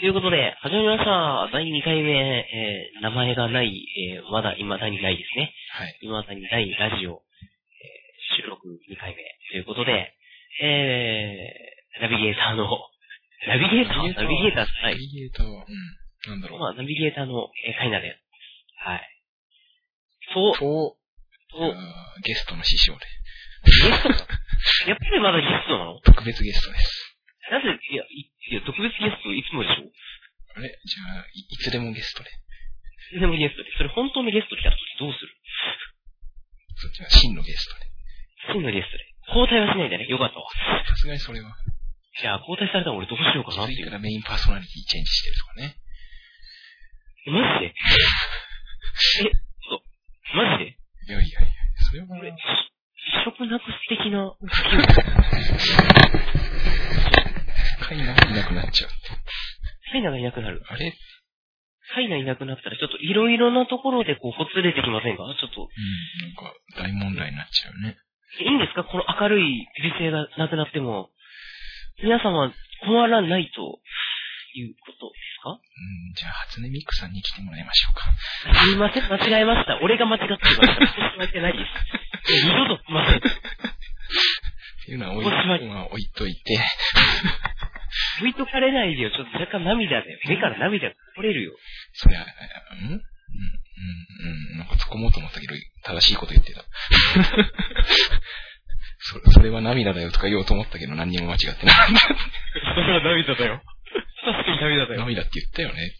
[0.00, 1.52] ということで、始まりました。
[1.52, 5.52] 第2回目、えー、名前がない、えー、まだ未だにないですね。
[5.76, 5.92] はい。
[6.00, 9.20] 未だにないラジオ、えー、収録2回目
[9.52, 10.16] ということで、
[10.64, 12.64] えー、ナビゲーターの、
[13.44, 14.16] ナビゲーター？
[14.16, 16.32] ナビゲーターじゃないナビゲーターは、うん。
[16.32, 16.60] なんだろう。
[16.60, 18.24] まあ、ナビゲーターの、えー、カイナです。
[18.80, 19.04] はい。
[20.32, 20.96] そう、と、
[21.52, 23.04] と、あーゲストの師匠で。
[23.68, 24.32] ゲストか
[24.88, 26.00] やっぱりまだゲストなの？
[26.00, 27.09] 特別ゲストです。
[27.50, 29.90] なぜ、いや、いいや、特別ゲストいつもでしょ
[30.54, 30.70] あれ？
[30.70, 32.30] じゃあい、いつでもゲストで。
[32.30, 32.32] い
[33.18, 33.70] つでもゲストで。
[33.76, 35.28] それ本当のゲスト来た時どうする？
[36.78, 37.84] そっちは真のゲストで。
[38.54, 39.04] 真のゲストで。
[39.34, 40.06] 交代はしないでね。
[40.06, 40.46] よかったわ。
[40.86, 41.54] さすがにそれは。
[42.20, 43.84] じゃあ、交代されたら俺どうしようかなっていう。
[43.84, 45.76] 気づいたらメインパーソナリティチェンジしてるとかね。
[47.26, 47.74] マジで？
[49.26, 49.30] え、
[49.68, 49.82] そう。
[50.34, 50.70] マジで？
[50.74, 50.76] い
[51.12, 51.38] やいやいや、
[51.90, 52.34] それは、俺、一
[53.26, 54.34] 色なくす的な、
[57.90, 59.10] カイナがいなくなっちゃうって。
[59.90, 60.62] カイナがいなくなる。
[60.70, 60.94] あれ？
[61.92, 65.26] カイナいなくなったら、ちょっといろいろなところでこう、ほつれてきませんか？
[65.34, 65.74] ちょっと、うん、
[66.22, 67.98] なんか、大問題になっちゃうね。
[68.38, 68.84] いいんですか？
[68.86, 71.10] この明るい美声がなくなっても、
[71.98, 72.54] 皆様
[72.86, 73.82] 困らないと
[74.54, 75.50] いうことですか？
[75.50, 78.06] うん、じゃあ、初音ミクさんに来てもらいましょうか。
[78.70, 79.80] すいません、間違えました。
[79.82, 80.78] 俺が間違ってるから、
[81.18, 82.46] 間違えてないです。
[82.46, 83.18] 二度とません。
[83.18, 83.20] っ
[84.86, 85.26] ていうのは置い,、
[85.90, 86.58] 置いといて、
[88.20, 89.10] 拭いとかれないでよ。
[89.10, 90.18] ちょっと若干涙で。
[90.28, 91.52] 目から涙が取れるよ。
[91.94, 92.28] そりゃ、うん
[92.86, 93.00] うん、うん、
[94.52, 96.64] うん、なんか突っ込もうと思ったけど、正しいこと言ってた。
[99.00, 101.94] そそれは涙だよとか言おうと思ったけど、何にも間違ってなかった
[102.74, 103.62] それは涙だよ。
[104.24, 105.00] 確かに涙だた。。
[105.00, 105.96] 涙って言ったよね。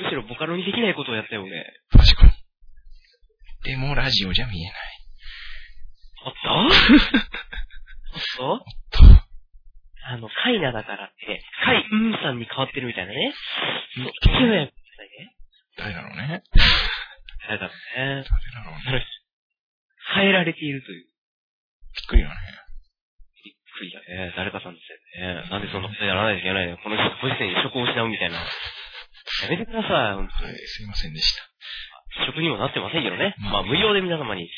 [0.00, 1.50] むしろボカロにできないことをやったよね。
[1.90, 2.32] 確かに。
[3.64, 4.74] でも、ラジオじゃ見えない。
[6.24, 6.70] あったあっ
[8.87, 8.87] た、
[10.08, 13.34] あの、カイナだからって、カインさんに変わってるみたいなね。
[13.94, 14.72] そう、うん聞けばやっぱ
[15.04, 15.36] りね。
[15.76, 16.42] 誰だろうね。
[17.46, 18.24] 誰だろうね。
[18.24, 18.24] 誰だ
[18.64, 19.04] ろうね。
[20.16, 21.04] 変えられているという。
[21.04, 22.34] びっくりだね。
[23.44, 24.32] びっくりだね。
[24.36, 24.88] 誰かさんです
[25.20, 25.50] よね。
[25.50, 26.72] なんでそんなことやらないといけないの？
[26.72, 26.78] よ。
[26.82, 28.40] この人、ご時世に職を失うみたいな。
[28.40, 28.44] や
[29.50, 31.44] めてください、本当にはい、すいませんでした。
[32.26, 33.36] 職にもなってませんけどね。
[33.38, 34.48] うんまあ、無料で皆様に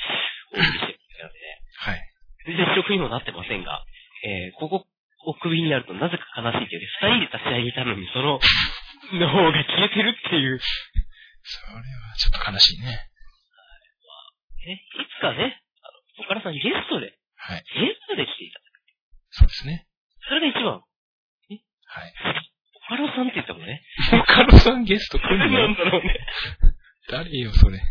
[0.54, 0.94] お送りしてる
[1.26, 1.58] のでね。
[1.76, 2.00] はい。
[2.46, 3.84] 全然職にもなってませんが、
[4.24, 4.86] えー、ここ
[5.30, 8.40] をクビになるとなぜか悲しいというね、二人で立ち上げたのに、その、
[9.18, 10.58] の方が消えてるっていう。
[10.58, 13.08] それはちょっと悲しいね。
[14.68, 14.78] え、い
[15.16, 15.88] つかね、あ
[16.20, 17.64] の、岡田さんゲストで、はい。
[17.80, 18.84] ゲストで来ていただく。
[19.30, 19.86] そうですね。
[20.28, 20.82] それが一番。
[20.82, 22.12] はい。
[22.92, 23.82] 岡田さんって言ったもんね。
[24.26, 26.14] カロさんゲスト来る何なんのだろうね。
[27.08, 27.80] 誰よ、それ？
[27.80, 27.86] 岡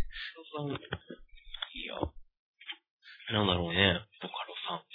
[0.62, 0.70] 田さん。
[0.70, 1.98] いや。
[3.34, 4.00] なんだろうね。
[4.22, 4.86] ボカロさん。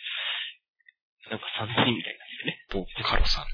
[1.30, 2.66] なんか三人みたいになね。
[2.72, 3.52] ボカロさんみ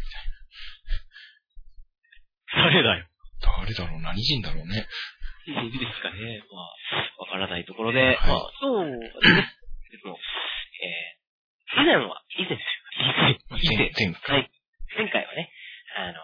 [2.54, 3.06] 誰だよ。
[3.40, 3.64] たいな。
[3.64, 4.88] 誰だろう何人だろうね。
[5.48, 6.44] いいですかね。
[6.52, 9.18] まあ、わからないところで、はいまあ、そうです
[9.90, 10.20] けども、
[10.84, 12.82] えー、以前は、以前ですよ。
[13.58, 14.12] 以前、以前。
[14.12, 14.38] 前回。
[14.38, 14.52] はい。
[14.98, 15.50] 前回はね、
[15.98, 16.20] あの、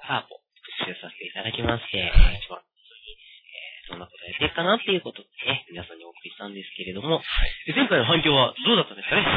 [0.00, 0.40] ハーポ、
[0.84, 3.24] 復習させていただきまして、はい一番えー
[3.84, 7.20] そんなことやっていくかなっていうことでね、皆さんにお送りしたんですけれども、
[7.68, 9.28] で前回の反響はどうだったんですかね、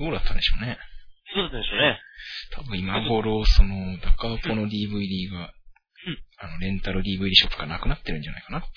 [0.00, 0.80] 匠どうだったんでしょうね。
[1.36, 2.00] どうだったんでしょうね。
[2.56, 5.52] 多分今頃、その、ダカーポの DVD が、
[6.40, 8.72] あの、レンタル DVD ショップがなくなってるんじゃないかなっていう。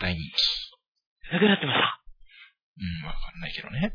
[0.00, 1.32] 大人気。
[1.32, 2.00] なくなってました。
[2.76, 3.94] うん、わかんないけどね。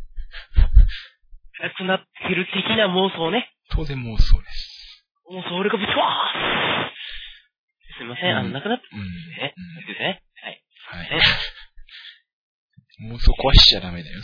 [1.61, 3.53] なくなってる的な妄想ね。
[3.69, 5.05] 当然妄想です。
[5.29, 6.99] 妄想俺がぶちわー
[7.99, 8.99] すいません、あの、うんなくなってうん。
[9.37, 9.53] ね。
[9.55, 10.23] うんですね。
[10.41, 10.63] はい。
[11.03, 11.21] はいね。
[13.11, 14.19] 妄想壊しちゃダメだよ、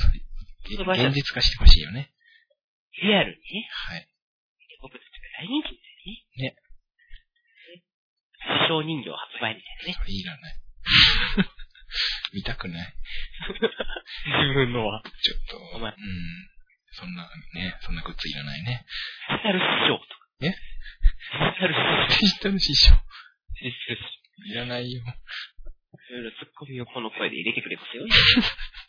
[0.65, 2.14] 現実化してほしいよね。
[3.01, 4.07] リアルにね、はい。
[4.81, 6.55] 僕たちが大人気ですね。
[6.55, 6.55] ね。
[8.45, 10.13] 師匠人形発売みたいなね。
[10.13, 10.55] いらない。
[12.33, 12.93] 見たくない。
[14.43, 15.01] 自分のは。
[15.01, 15.97] ちょっと、お前うん。
[16.91, 18.85] そんな、ね、そんなグッズいらないね。
[19.29, 20.27] デジタル師匠とか。
[20.41, 20.47] え？
[20.47, 20.55] デ
[21.51, 22.15] ジタル師匠。
[22.15, 22.23] 匠。
[22.23, 22.95] デジタル師匠。
[24.45, 25.01] いらないよ。
[25.01, 28.05] いろいろツッコミをこの声で入れてくれますよ。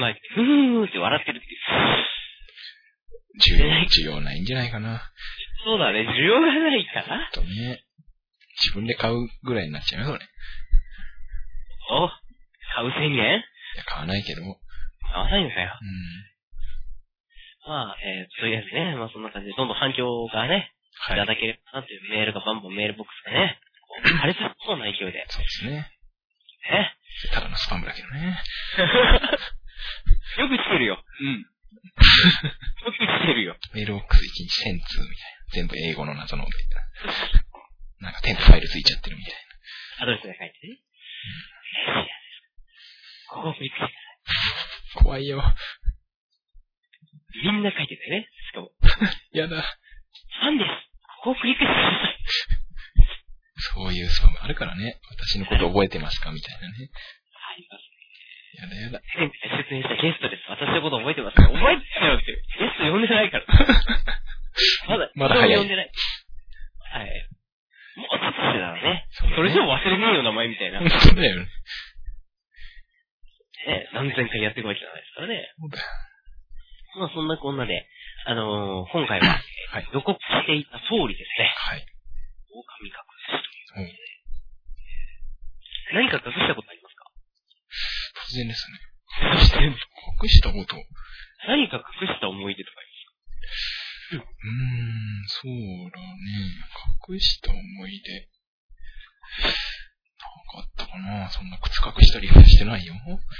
[0.00, 0.20] はい。
[0.20, 1.60] つまり、ふーんって笑ってるっていう。
[3.40, 5.10] 需要、需要ないんじゃないかな。
[5.64, 7.30] そうだね、需要がないから。
[7.32, 7.84] とね。
[8.62, 10.18] 自分で買うぐらいになっちゃうよ、それ。
[10.18, 10.28] い
[11.90, 12.08] お、
[12.74, 13.42] 買う宣言？
[13.76, 14.42] や、買わないけど。
[14.42, 14.56] うん。
[15.12, 15.74] 買わないのかよ。
[17.66, 20.70] まあ、えー、とりあえずね、まあそんな感じで、どんどん反響がね、
[21.10, 21.26] いはい。
[21.26, 23.58] ただければなというメールがバンバンメールボックスがね、
[23.88, 25.90] こう破裂しそうな勢いで、そうですね。
[26.70, 26.92] え？
[27.34, 28.38] ただのスパムだけどね。
[30.38, 31.04] よく来てるよ。
[31.20, 31.44] うん。
[32.82, 33.56] 本当に来てるよ。
[33.74, 35.44] メールボックス1日1000通みたいな。
[35.52, 36.50] 全部英語の謎ので。
[38.00, 39.34] なんか添付ファイルついちゃってるみたい
[40.00, 40.78] アドレスが書いてね。
[43.30, 43.96] ここをクリックしてくだ
[44.94, 45.02] さな。
[45.02, 45.42] 怖いよ。
[47.42, 47.46] い。
[47.46, 48.28] みんな書いてたよね。
[48.50, 48.70] しかも。
[49.32, 49.62] やだ。
[49.62, 50.70] ファンです。
[51.22, 52.18] ここをクリックしてください。
[53.56, 55.00] そういうスパムあるからね。
[55.10, 56.30] 私のこと覚えてますか？
[56.32, 56.90] みたいなね。
[57.34, 57.93] あります。
[58.54, 59.00] やだやだ。
[59.18, 60.42] 前回出演したゲストです。
[60.48, 61.42] 私のこと覚えてますか？
[61.48, 62.26] 覚えてたよって。
[62.26, 63.46] ゲスト呼んでないから。
[64.88, 65.90] まだ、まだ早い呼んでない。
[66.92, 67.28] はい。
[67.96, 69.06] もうちょっとしてたらね。
[69.10, 70.78] そうだねそれでも忘れねえよ、名前みたいな。
[70.82, 71.46] 本ね、当だよね。
[73.92, 75.48] 何千回やってこいじゃないですからね。
[76.98, 77.88] まあそんなこんなで、
[78.26, 79.26] あのー今回は、
[79.72, 79.88] はい。
[79.92, 81.52] 予告していた通りですね。
[81.56, 81.86] はい。
[82.50, 83.92] 狼隠しといううん
[85.94, 86.83] 何か隠したことあります？
[88.34, 88.82] 然ですね。
[89.38, 89.78] 隠してんの？
[90.18, 90.74] 隠したこと。
[90.74, 90.82] う
[91.46, 94.22] 何か隠した思い出とかーん、
[95.26, 95.50] そう
[95.90, 96.58] だね。
[97.08, 98.28] 隠した思い出。
[99.40, 101.30] なかったかな？
[101.30, 102.94] そんな靴隠したりはしてないよ。
[102.94, 103.32] ありますか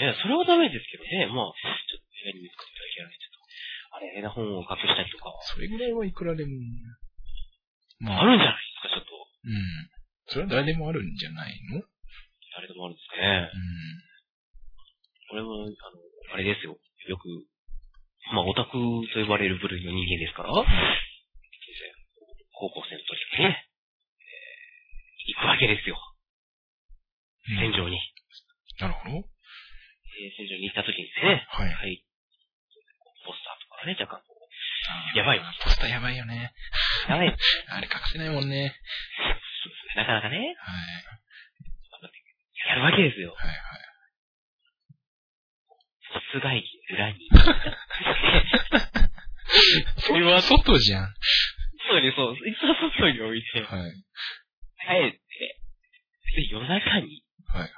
[0.00, 1.26] ねそれはダメですけどね。
[1.26, 3.12] まあ、ちょっと部屋に見つかってはいけない。
[3.12, 3.44] ちょっと、
[3.92, 6.50] あれ、枝本を隠したりとか、それぐらいはいくらでも。
[8.00, 9.12] まあるんじゃないですか、ちょっと。
[9.44, 9.90] うん。
[10.32, 11.84] それは誰でもあるんじゃないの？
[12.86, 12.94] うん。
[12.94, 13.48] 誰ですかね。
[15.30, 15.72] これも、あの、
[16.34, 16.76] あれですよ。
[17.08, 17.26] よく、
[18.32, 20.50] まあ、オタクと呼ばれる部類の人間ですから、
[22.62, 23.66] 高校生の時にね、
[24.22, 25.98] えー行くわけですよ。
[25.98, 27.98] うん戦場に。
[28.78, 29.16] なるほど。
[29.18, 31.74] えー戦場に行った時にですね、はい。
[31.74, 32.04] はい。
[33.26, 34.22] ポスターとかね、若干
[35.14, 36.52] やばいポスターやばいよね。
[37.08, 37.34] やばい。
[37.68, 38.74] あれ隠せないもんね。
[39.96, 41.21] なかなかね、はい。
[42.68, 43.34] やるわけですよ。
[43.36, 43.58] はいはい。
[46.30, 47.28] 室外機裏に。
[49.98, 51.14] それは外じゃん。
[51.88, 53.92] そうにそう、いつも外に置いて、はい。
[53.92, 55.18] 帰って、
[56.36, 57.70] で、夜中に、はい。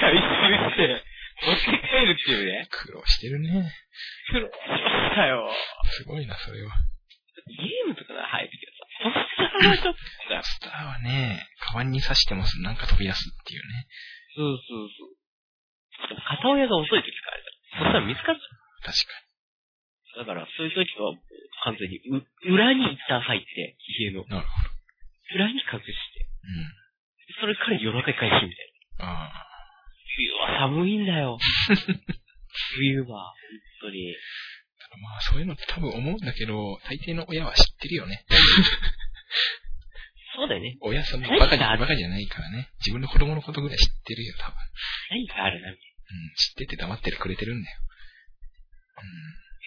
[0.00, 0.20] 回収
[0.70, 1.02] して、
[1.42, 2.66] 持って帰るっていうね。
[2.70, 3.72] 苦労してるね。
[4.30, 4.76] 苦労しま
[5.10, 5.50] したよ。
[5.90, 6.72] すごいな、それは。
[7.46, 13.86] ゲームとかが入ってきてさ、ポスターはちょっとさ、スターはね、カバンに刺してもすぐなんか飛び出すっていうね。
[14.36, 16.08] そうそうそう。
[16.08, 17.36] でも片親が遅い時から
[17.76, 19.26] そしたら見つかっちゃ確か
[20.16, 20.18] う。
[20.20, 21.12] だから、そういう時は、
[21.64, 24.24] 完全に、う、裏に一旦入って、家の。
[24.28, 24.46] なる
[25.34, 26.56] 裏に隠して、に。
[26.56, 26.72] うん。
[27.40, 29.04] それから夜中に回収みたいな。
[29.04, 29.46] ああ。
[30.16, 31.38] 冬は寒いんだよ。
[32.76, 33.34] 冬は、
[33.80, 34.14] 本当に。
[35.02, 38.24] まあ、そういうのって多分思うんだけど、大抵の親は知ってるよね。
[40.36, 40.76] そうだよね。
[40.80, 42.70] 親そんなバカじゃ、バカじゃないからね。
[42.78, 44.56] 自分の子供のことぐらい知ってるよ、多分。
[45.10, 45.76] 何かあるな、うん、
[46.36, 47.78] 知ってて黙ってるくれてるんだよ。
[48.96, 49.02] な。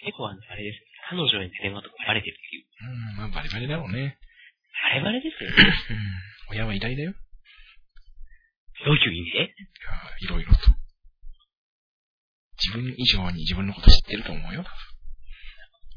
[0.06, 0.80] 結構あの、あれです。
[1.10, 2.64] 彼女に電話とかバレてるっていう。
[2.82, 2.92] うん。
[2.92, 4.18] うん、まあ、バレバレだろうね。
[4.82, 5.56] バレバレですよね。
[5.90, 6.56] うん。
[6.56, 7.14] 親は偉大だよ。
[8.84, 9.38] どういう意味で？
[9.38, 9.46] いや
[10.20, 10.58] いろいろと。
[12.62, 14.64] 自分以上に自分のこと知ってると思うよ。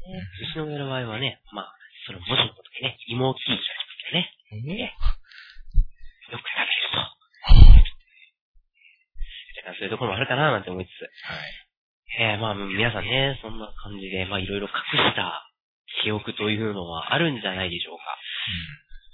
[0.04, 1.72] うちの親の場合はね、まあ、
[2.06, 3.64] その文字のことでね、芋聞いたりと
[4.12, 4.92] かね、およ
[6.38, 7.00] く食べると。
[9.56, 11.08] だからそういうところもあるかななんて思いつつ。
[11.24, 11.48] はい。
[12.20, 15.48] えー、まあ皆さんね、そんな感じで、まあいろいろ隠した
[16.04, 18.04] 記憶というのはあるんじゃないでしょうか。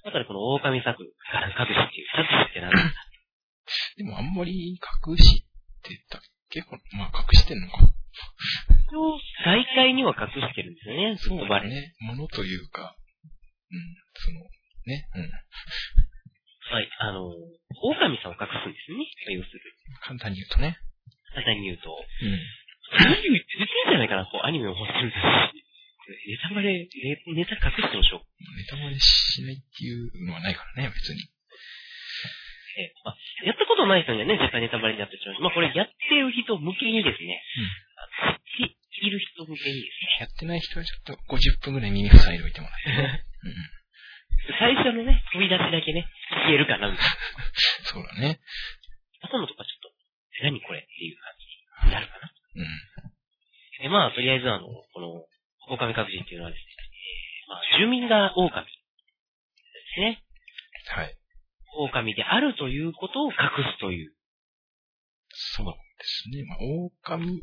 [0.04, 0.98] だからこの狼作、
[1.32, 2.94] ガラン隠しっていう作詞って何なんだ？
[3.96, 5.44] でもあんまり隠し
[5.82, 6.20] てたっ
[6.50, 6.62] け？
[6.62, 7.78] こまあ隠してんのか。
[8.90, 9.14] 一応、
[9.46, 11.70] 大体には隠してるんですよね、ずっとバレ。
[11.70, 11.94] ね。
[12.00, 12.96] ものというか、
[13.70, 14.42] うん、その、
[14.86, 15.30] ね、うん。
[16.74, 19.06] はい、あの、狼さんを隠すんですよね、
[19.38, 19.94] 要するに。
[20.02, 20.78] 簡単に言うとね。
[21.34, 21.94] 簡単に言うと。
[21.94, 22.38] うん。
[22.98, 25.22] そういう言っていいんじゃないかな、こう、アニメを欲してるんです
[26.10, 28.26] ネタバレ、ネネタ隠してましょう。
[28.58, 31.22] ネタバレしないっていうのはないからね、別に。
[32.78, 33.16] えーまあ、
[33.46, 35.42] やったことない人にはね、絶対ネタバレになってしまう。
[35.42, 37.42] まあ、これやってる人向けにですね、
[38.26, 43.24] あの知っている人向けにですね、やってない人はちょっと50分ぐらい耳塞いでおいてもらってね。
[43.44, 43.80] うん。
[44.58, 47.12] 最初のね、飛び出しだけね、消えるかな、みたいな。
[47.84, 48.40] そうだね。
[49.22, 49.92] 後のとかちょっと、
[50.40, 52.32] え何これっていう感じになるかな。
[52.56, 53.84] うん。
[53.84, 55.24] えまあ、とりあえずあの、この、
[55.68, 58.68] 狼隠しっていうのはですね、えーまあ、住民が狼で
[59.94, 60.22] すね。
[60.88, 61.16] はい。
[61.78, 64.12] 狼であるということを隠すという。
[65.56, 66.44] そうですね。
[66.44, 67.42] まあ、狼、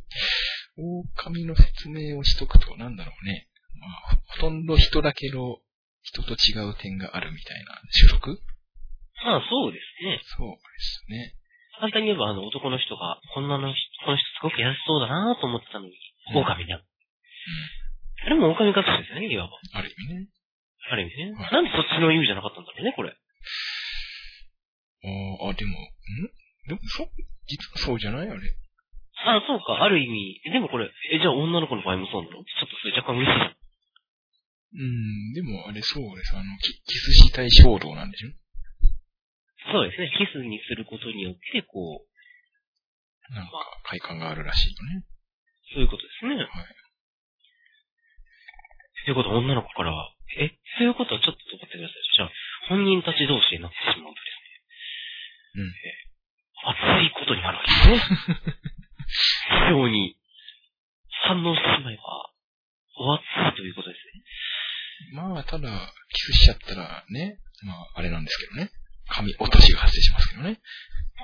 [0.77, 3.47] 狼の説明をしとくと、なんだろうね。
[3.79, 5.61] まあ、ほとんど人だけど、
[6.03, 8.39] 人と違う点があるみたいな種族
[9.25, 10.21] まあ、そうですね。
[10.37, 11.33] そうですね。
[11.79, 15.93] 簡単に言えば、あの、男の人が、こんなの人、この人すごく優しそうだなと思ってたのに、う
[16.33, 16.83] ん狼になる。
[18.25, 19.53] あれも狼隠しですよね、いわば。
[19.73, 20.27] ある意味ね。
[20.91, 21.31] ある意味ね。
[21.33, 23.09] はいなんでそっちの意味じゃなかったんだろうね、これ。
[23.11, 25.87] あーあ、でも、ん？
[26.67, 27.09] でも、そう、
[27.47, 28.29] 実はそうじゃない？
[28.29, 28.39] あれ。
[29.25, 30.41] あ、そうか、ある意味。
[30.51, 32.37] でもこれ、え、じゃあ女の子の場合もそうなの？
[32.37, 33.57] ちょっとそれ若干嬉しい。
[34.77, 36.35] うん、でもあれそうです。
[36.35, 38.29] あの、キキスしたい衝動なんでしょ？
[39.71, 40.11] そうですね。
[40.17, 43.51] キスにすることによって、こう、なんか、
[43.83, 45.03] 快感があるらしいよね。
[45.73, 46.35] そういうことですね。
[46.35, 46.47] はい。
[49.03, 51.97] ということは女の子からは、え、そういうことはちょっと待ってください。
[52.15, 52.31] じゃあ、
[52.69, 54.29] 本人たち同士になってしまうとで
[55.55, 55.63] すね。
[55.63, 56.07] うんえ
[56.67, 58.55] 熱いことになるわけですね。
[59.07, 60.17] 非常に
[61.23, 62.03] 反応してしまえば、
[62.99, 63.23] お熱
[63.53, 64.23] いということですね。
[65.13, 68.71] まあ、ただ、キスしちゃったらね、まあ、あれなんですけどね。
[69.09, 70.59] 髪落としが発生しますけどね。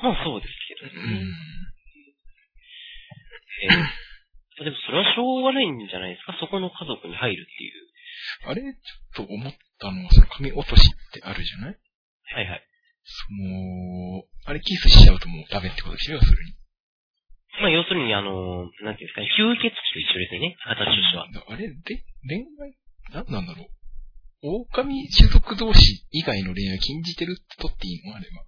[0.02, 1.04] まあそうですけどね。
[1.04, 1.34] うん。
[3.64, 3.86] えー
[4.64, 6.38] でもそれはしょうがないんじゃないですか？
[6.40, 7.90] そこの家族に入るっていう。
[8.46, 11.76] あれ、ちょっと思ったのは、その髪落としってあるじゃない？
[11.76, 12.64] はいはい。
[13.04, 16.16] その、あれキスしちゃうともうダメってことでしょ？
[16.16, 16.54] 要するに。
[17.62, 20.56] まあ要するにあの、なんていうんですかね、吸血鬼と一緒ですよね。
[20.64, 21.28] 形としては。
[21.50, 22.74] あれ、で、恋愛、
[23.14, 23.70] なんなんだろう。
[24.44, 28.16] 狼種族同士以外の恋愛禁じてるって取っていいの？
[28.16, 28.44] あれは。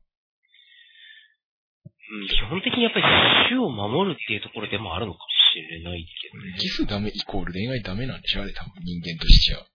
[2.05, 3.05] うん、基本的にやっぱり
[3.49, 6.57] 種を守るっていうところでもあるのかもしれないけどね。
[6.59, 9.65] キスダメイコール恋愛ダメなんでしょあれ多分人間としては。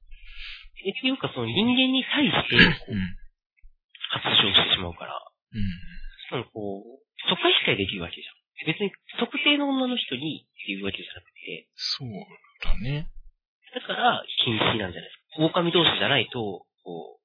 [0.85, 3.17] えっていうかその人間に対してうん。
[4.11, 5.63] 発症してしまうから、うん。
[6.31, 8.40] そのこう、そこは理解できるわけじゃん。
[8.67, 12.11] 別に特定の女の人にっていうわけじゃなくて、そう
[12.65, 13.09] だね。
[13.75, 15.45] だから禁止なんじゃないですか。
[15.45, 17.21] 狼同士じゃないと、こう、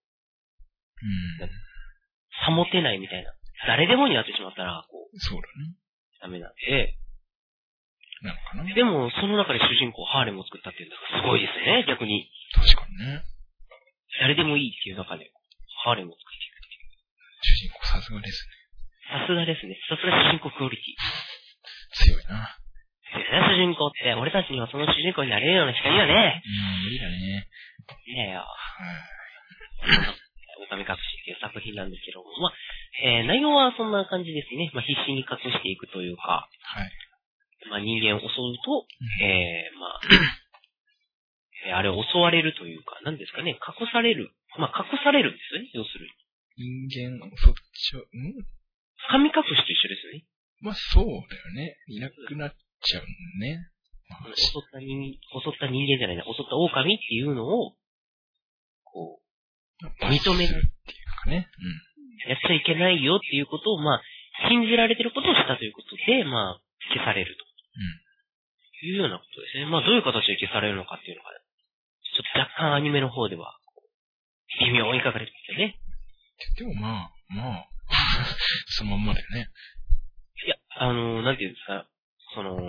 [1.02, 2.56] うん。
[2.56, 3.34] 保てないみたいな。
[3.68, 5.76] 誰でもになってしまったら、こう、そうだね。
[6.22, 6.98] ダメなんで、
[8.22, 12.30] なのかなでも、その中で主人公ハーレムを作ったっていうんだからすごいですよね、逆に。
[12.54, 13.24] 確かにね。
[14.22, 15.32] 誰でもいいっていう中で、
[15.84, 16.56] ハーレムを作っていく。
[17.46, 18.56] 主人公さすがですね。
[19.06, 19.78] さすがですね。
[19.90, 20.96] さすが主人公クオリティ。
[21.96, 22.60] 強いな。
[23.16, 27.48] 主人公って、俺たちにはその主人公になれるような人にはね、うん、無理だね。
[28.08, 28.44] いいだよ。
[28.44, 28.48] は
[28.92, 29.16] い。
[30.66, 32.54] 狼隠しっていう作品なんですけども、まあ、
[33.04, 34.72] えー内容はそんな感じですね。
[34.74, 36.92] まあ、必死に隠していくというか、はい。
[37.70, 40.00] まあ、人間を襲うと、うんえー、まあ、
[41.68, 44.30] えーあれを襲われるというか、何ですかね、隠される。
[44.60, 46.88] まあ、隠されるんですよね、要するに。
[46.90, 48.06] 人間、そっちは、ん？
[49.10, 50.24] 神隠しと一緒ですよね。
[50.62, 51.20] まあそうだよ
[51.54, 51.78] ね。
[51.88, 53.04] いなくなっちゃう
[53.42, 53.70] ね。
[54.10, 57.74] まあ、襲った人襲った人間じゃないな、襲った狼っていうのを、
[58.84, 59.20] こ
[59.82, 61.50] 認める認めるっていうかね。
[62.28, 64.02] う、やっちゃいけないよっていうことを、まあ、
[64.50, 66.62] 信じられてることをしたということで、まあ、
[66.94, 67.46] 消されると。
[68.86, 69.66] いうようなことですね。
[69.66, 73.58] まあ、どういう形で消されるのかっていうのが、ちょっと若干アニメの方では、
[74.62, 75.80] 微妙に書かれてますよね。
[76.62, 76.70] うん。
[76.70, 77.68] でもまあ、まあ、
[78.78, 79.48] そのまんまだよね。
[80.78, 81.88] あのなんていうんですか、
[82.36, 82.60] その、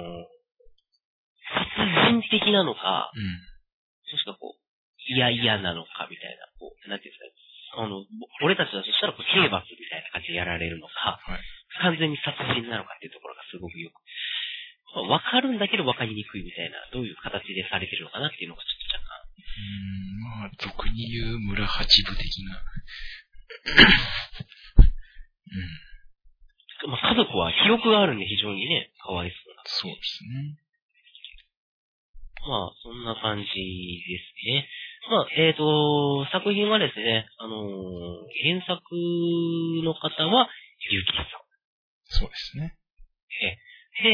[1.47, 3.23] 殺人的なのか、うん。
[3.23, 4.67] もしくはこう、
[5.11, 8.07] 嫌々なのかみたいな、こう、なんていうんですか、あの、
[8.43, 11.43] 俺たちだとしたらこう、刑罰みたいな感じでやられるのか、はい。
[11.83, 14.01] 完全に殺人なのかっていうところがすごくよく、
[14.95, 19.27] まあわかるんだけどわかりにくいみたいな、どういう形でされてるのかなっていうのがちょっと若干、
[19.59, 19.69] う
[20.15, 22.63] ん、まあ、俗に言う村八部的な。
[25.47, 25.96] うん。
[26.85, 29.63] まあ、家族は記憶があるんで非常にね、かわいそうな。
[29.65, 30.61] そうですね。
[32.47, 34.69] まあ、そんな感じですね。
[35.11, 37.67] まあ、えっ、と、作品はですね、あのー
[38.43, 38.79] 原作
[39.83, 40.49] の方は、
[40.91, 41.27] ゆきさん。
[42.05, 42.77] そうですね。
[44.03, 44.09] で、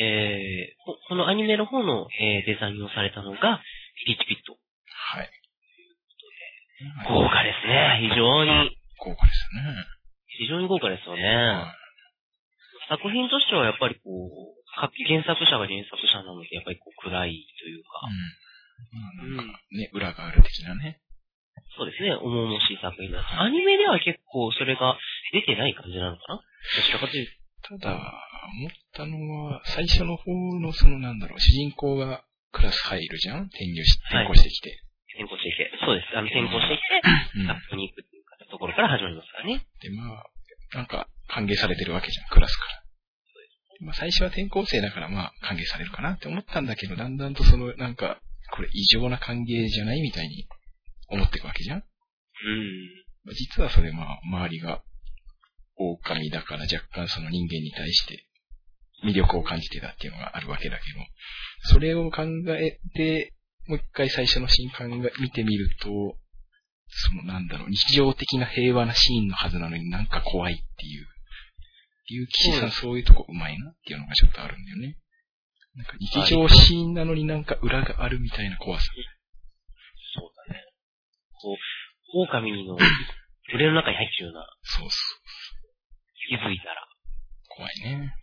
[0.00, 3.60] えーここのアニメの方の、えーデザインをされたのが、
[4.06, 4.56] リチピット。
[4.88, 5.30] はい。
[7.08, 8.08] 豪華ですね。
[8.08, 9.84] 非常に、豪華ですね。
[10.38, 11.22] 非常に豪華ですよね。
[11.22, 11.74] は
[12.88, 18.12] 作品としてはやっぱりこう、か原作者が原作者なので、やっぱりこう暗いというか、い。
[18.12, 19.38] うん。
[19.38, 21.00] まあ、なんかね、裏がある的なね。
[21.76, 23.34] そうですね、重々しい作品なんです。
[23.40, 24.98] アニメでは結構それが
[25.32, 26.36] 出てない感じなのかな？
[26.38, 26.42] ど
[26.86, 27.26] ちらかという
[27.62, 27.78] と。
[27.78, 28.14] ただ、
[28.58, 32.22] 思ったのは、最初の方のそのなんだろう、主人公が
[32.52, 33.46] クラス入るじゃん？
[33.46, 34.82] 転入し、転校してきて。
[35.14, 35.70] 転校してきて。
[35.84, 36.18] そうです。
[36.18, 37.46] あの、転校してきて、うん。
[37.46, 39.66] 学校に行くっていうところから始まりますからね。
[39.80, 40.26] で、まあ、
[40.74, 42.84] なんか、歓迎されてるわけじゃん、クラスから。
[43.80, 48.20] まあ、最初は転校生だから、まあ、歓迎されるかなって思ったんだけど、だんだんとその、なんか、
[48.52, 50.46] これ異常な歓迎じゃないみたいに
[51.08, 51.78] 思っていくわけじゃん。
[51.78, 51.84] うん。
[53.24, 54.82] まあ実はそれ、まあ、周りが、
[55.76, 58.24] 狼だから若干その人間に対して
[59.04, 62.22] 魅力を感じてたっていうのがあるわけだけど、それを考
[62.56, 63.32] えて、
[63.66, 66.16] もう一回最初のシーン考え、見てみると、
[66.88, 71.06] そのなんだろう、日常的な平和なシーンのはずなのになんか怖いっていう、
[72.04, 74.96] っていう岸さんそういうとこうまいなっていうのがちょっとあるんだよね。
[75.74, 78.84] なんか日常シーンなのになんか裏があるみたいな怖さ。
[80.14, 80.60] そうだね。
[81.40, 81.56] こう、
[82.28, 85.24] 狼の群れの中に入ってるような、そうそう。
[86.28, 86.86] 気づいたら。
[87.48, 88.14] 怖いね。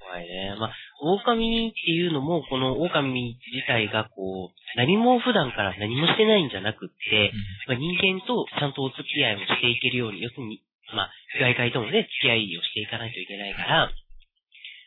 [0.00, 0.56] 怖いね。
[0.58, 7.32] まあ、狼っていうのも、この狼自体がこう、何も普段から何もしてないんじゃなくって、
[7.66, 10.62] まあ、人間とちゃんとお付き合いをしていけるように、要するに、
[10.94, 13.90] まあ、外界ともね、付き合いをしていかないといけないから、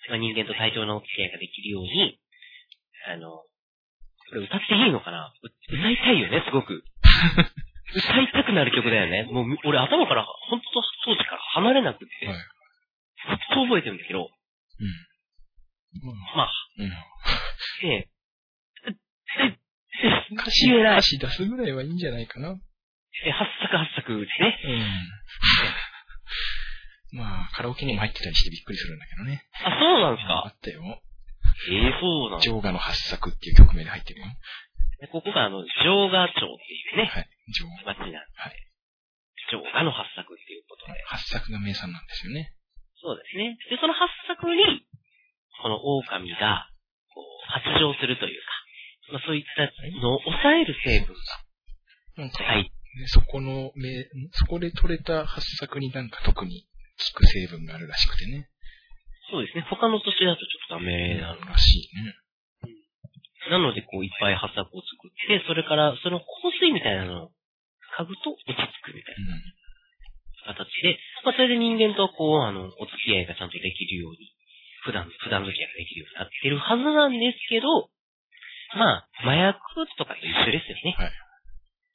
[0.10, 2.20] まあ、人間と対等なお付き合いができるように、
[3.08, 5.34] あの、これ歌っていいのかな？
[5.44, 6.84] う歌いたいよね、すごく。
[7.96, 9.24] 歌いたくなる曲だよね。
[9.32, 12.36] もう、俺頭から、本当当時から離れなくって、はい。
[12.36, 16.08] ずっと覚えてるんだけど、うん。
[16.36, 16.90] まあ、うん。
[16.90, 16.96] ね
[17.84, 18.94] え、え、
[19.44, 19.58] え、
[20.34, 21.02] 歌詞、歌。
[21.02, 22.58] 詞出すぐらいはいいんじゃないかな。
[23.26, 24.60] え、八作八作ですね。
[24.66, 24.80] うん。
[27.14, 29.46] まあ、カラオケにも入ってたりしてびっくりするんだけどね。
[29.64, 30.82] あ、そうなんですあかったよ。
[31.70, 34.28] ええそうなんジョーガの八作っていう曲名で入ってるよ。
[35.00, 37.30] でここがあの、城賀町っていうね、はい。
[37.54, 37.94] ジョーガ。
[37.94, 38.58] 町なんはい。
[39.50, 40.98] 城賀の八作っていうことで。
[41.06, 42.56] 八作が名産なんですよね。
[42.98, 43.60] そうですね。
[43.70, 44.88] で、その八作に、
[45.62, 46.72] この狼が、
[47.14, 48.48] こう、発情するというか、
[49.12, 49.68] まあそういった
[50.02, 53.72] のを抑える成分が入っそこの
[54.34, 56.68] そこで取れた八作になんか特に
[57.14, 58.50] 効く成分があるらしくてね。
[59.32, 59.66] そうですね。
[59.70, 61.42] 他の土地だとちょっとダメなの。
[61.42, 62.14] らしいね。
[63.50, 66.26] なので、こう、いっぱい八作を作って、それから、その香
[66.62, 67.32] 水みたいなのを
[67.98, 69.42] 嗅ぐと落ち着くみたいな。
[70.44, 74.32] 形で、まあ、それで人間とこう、あの、お付き合いがちゃんとできるように、
[74.84, 77.90] 普段、普段付き合いができるようになってるはずなんですけど、
[78.76, 79.60] まあ、麻薬
[79.98, 80.96] とかと一緒ですよね。
[80.98, 81.12] はい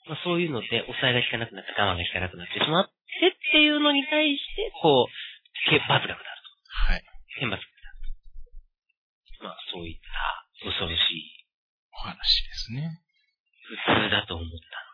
[0.09, 5.13] まあ、そういうので、抑えが効かなくなって我慢が効かなくなってしまってっていうのに対して、こう、
[5.69, 6.25] け罰が下ると。
[6.89, 7.05] はい。
[7.39, 7.69] 天罰が下
[9.45, 9.45] る。
[9.45, 11.45] まあ、そういった恐ろしい、
[11.93, 13.05] お話ですね。
[13.69, 14.89] 普通だと思った。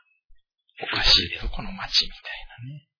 [0.83, 2.91] おかしいとこの街みたいなね。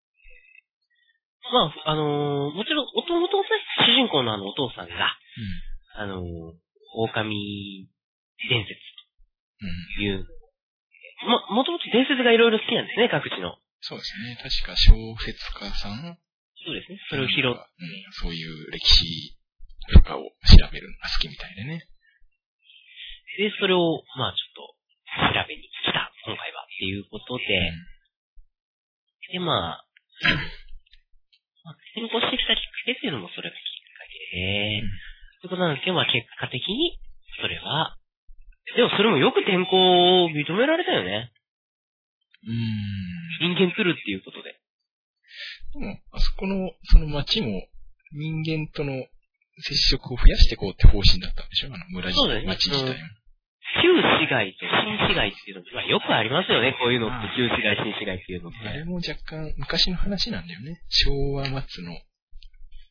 [1.51, 3.49] まあ、あのーもちろん、おともとね、
[3.85, 4.95] 主人公のあのお父さんが、
[5.99, 6.55] あのー
[6.97, 7.91] 狼
[8.49, 8.79] 伝説
[9.61, 9.69] うん。
[9.69, 9.87] うん。
[9.97, 10.27] という、
[11.25, 13.57] も、もともと伝説がいろいろ好きなんですね、各地の。
[13.81, 14.37] そうですね。
[14.37, 16.17] 確か小説家さん
[16.65, 16.99] そうですね。
[17.11, 17.59] それを拾っうん。
[18.13, 19.37] そういう歴史
[19.93, 21.85] とかを調べるのが好きみたいでね。
[23.37, 24.75] て、それを、まあちょっと、
[25.35, 27.45] 調べに来た、今回は、っていうことで、
[29.33, 29.87] で、まあ、
[31.65, 34.91] まあ、転校してきたきっかけっていうのもそれがきっかけで、うん
[35.45, 36.97] ということなんですけど、まあ結果的に、
[37.37, 37.99] それは、
[38.77, 41.33] でもそれもよく転校を認められたよね。
[42.49, 43.55] うん。
[43.55, 44.57] 人間来るっていうことで。
[45.75, 47.67] でも、あそこの、その街も
[48.13, 48.93] 人間との
[49.63, 51.75] 接触を増やしていこうって方針だったんでしょ？
[51.75, 53.09] あの村自体、ね街自体も。
[53.83, 57.31] 旧市街と新市街っていうのまあよくありますよね、こういうのって。
[57.37, 58.59] 旧市街、新市街っていうのって。
[58.69, 60.83] あれも若干昔の話なんだよね。
[60.89, 61.53] 昭和末
[61.85, 61.99] の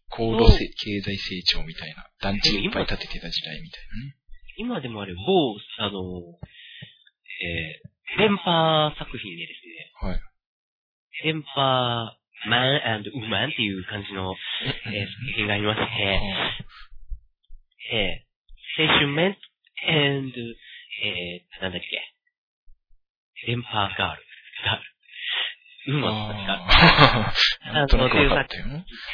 [0.10, 2.08] 高度せ経済成長みたいな。
[2.20, 4.16] 団地いっぱい建ててた時代みたいなね。
[4.58, 6.00] 今でもある某、あの、
[7.42, 10.20] えー、電波作品でですね、はい。
[11.24, 15.86] 電波マンウーマンっていう感じの、えー、作品がありまして、
[17.92, 19.38] えー、青春メン
[19.88, 20.34] and、
[21.04, 21.88] えー、なんだっけ、
[23.48, 24.24] 電波ガール。
[24.66, 24.84] ガール。
[25.86, 27.34] ウーマンだったか。
[27.66, 28.66] あーなんとなく分かったよ。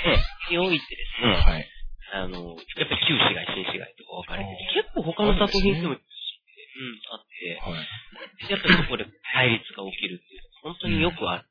[0.05, 1.67] え、においてですね、はい。
[2.11, 6.01] あの、やっぱり旧市街、新市街とか分かれてて、結構他の作品でも、うん、
[7.11, 8.51] あって、はい。
[8.51, 11.45] やっぱりそこで対立が起きるっていう、本当によくある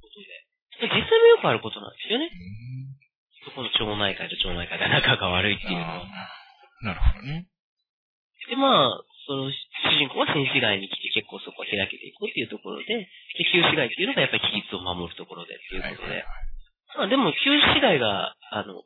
[0.00, 2.30] ことで、で実際もよくあることなんですよね。
[3.44, 6.04] そこの町内会と町内会が仲が悪いっていうのは。
[6.82, 7.46] なるほどね。
[8.48, 9.54] で、まあ、その主
[9.94, 13.06] 人公は新市街に来て結構そこを開けていこうっていうところで、で、
[13.52, 16.24] 旧市街っていうのがやっぱり規律を守るところでっていうことで、
[16.96, 18.82] まあでも旧市街が、あの、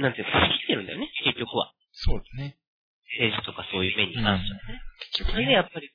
[0.00, 1.72] なんていうか、仕切ってるんだよね、結局は。
[1.92, 2.56] そうだね。
[3.18, 4.82] 政治とかそういう面に関してはね。
[5.12, 5.52] 結局それでね。
[5.54, 5.90] やっぱり、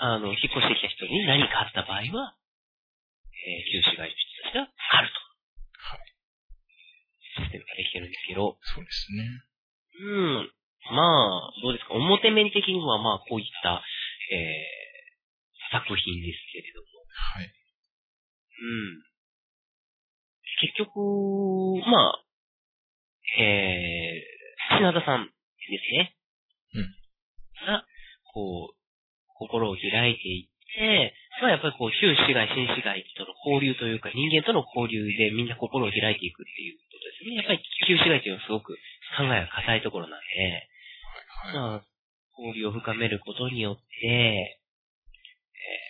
[0.00, 2.36] あの、引っ越してきた人に何かあった場合は、
[3.32, 5.14] えー、旧市街の人たちがあると。
[7.36, 9.28] システムができてるんですけど、そうですね。
[10.00, 10.52] うん。
[10.92, 11.94] まあ、どうですか？
[11.94, 13.82] 表面的にはまあ、こういった、
[14.32, 16.86] えー、作品ですけれども。
[17.12, 17.44] はい。
[17.44, 17.50] う
[18.64, 19.04] ん。
[20.60, 21.84] 結局、
[23.38, 26.14] えー、品田さんですね。
[26.74, 26.94] うん。
[27.66, 27.84] が、
[28.32, 28.76] こう、
[29.38, 37.36] 心を開いていって、まあやっぱりこう、旧市街、新市街との交流というか、人間との交流でみんな心を開いていくっていうことですね。
[37.36, 38.78] やっぱり旧市街というのはすごく
[39.16, 40.68] 考えが硬いところなんで、
[41.52, 41.84] まあ、
[42.38, 44.60] 交流を深めることによって、え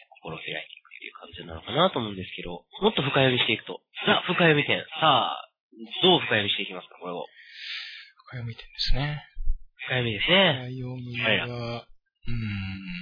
[0.07, 5.46] ー、心を開いていくっていう感じなのかなと思うんですけど、もっと深読みしていくと、ザ・深読み点、さあ、
[6.03, 7.27] どう深読みしていきますか、これを。
[8.33, 9.23] 深読み点ですね。
[9.77, 10.73] 深読みですね。
[10.73, 11.87] 深読みは、
[12.27, 12.97] うん、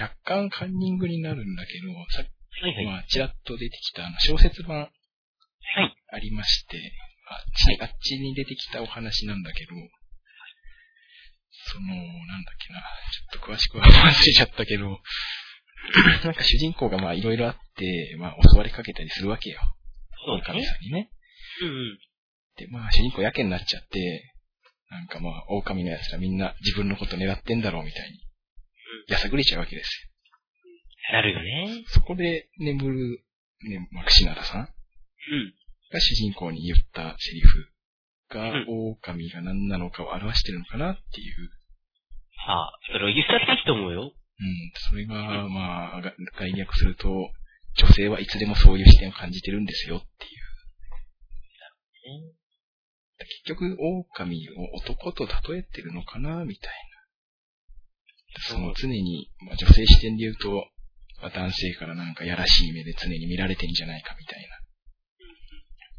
[0.00, 4.86] 若干カンニングになるんだけど、さっき、はいはい、まあ、ちらっと出てきたあの小説版、は
[5.82, 5.96] い。
[6.12, 6.78] ありまして、
[7.28, 9.72] あっち、あっちに出てきたお話なんだけど、
[11.66, 15.00] その、なんだっけな、ちょっと詳しくは忘れちゃったけど、
[16.24, 19.60] なんか主人公がまあいろいろあって、まあ襲われかけたりするわけよ。
[20.24, 21.10] そう神さんにね。
[21.62, 21.98] うんうん。
[22.56, 24.34] で、まあ主人公やけになっちゃって、
[24.90, 28.20] なんかまあ狼の奴らみんな自分のこと狙ってんだろうみたいに、
[29.08, 30.10] やさぐれちゃうわけです。
[31.12, 31.84] なるよね。
[31.88, 33.24] そこで眠る、
[33.68, 34.60] ね、マクシナラさん。
[34.62, 34.68] うん。
[35.92, 37.68] が主人公に言ったセリフ
[38.30, 41.50] が、狼が何なのかを表してるのかなっていう。
[42.46, 44.02] はあ、それを言っちゃっていいと思うよ。
[44.02, 46.02] うん、それが、まあ、
[46.38, 47.30] 概略すると、
[47.76, 50.43] 女性はいつでもそういう視点を感じてるんですよっていう。
[53.18, 56.74] 結局、狼を男と例えてるのかなみたいな。
[58.48, 60.66] その常に、まあ、女性視点で言うと、
[61.22, 64.48] まあ、男性からなんかやらしい目で常に見られてんじゃないかみたいな。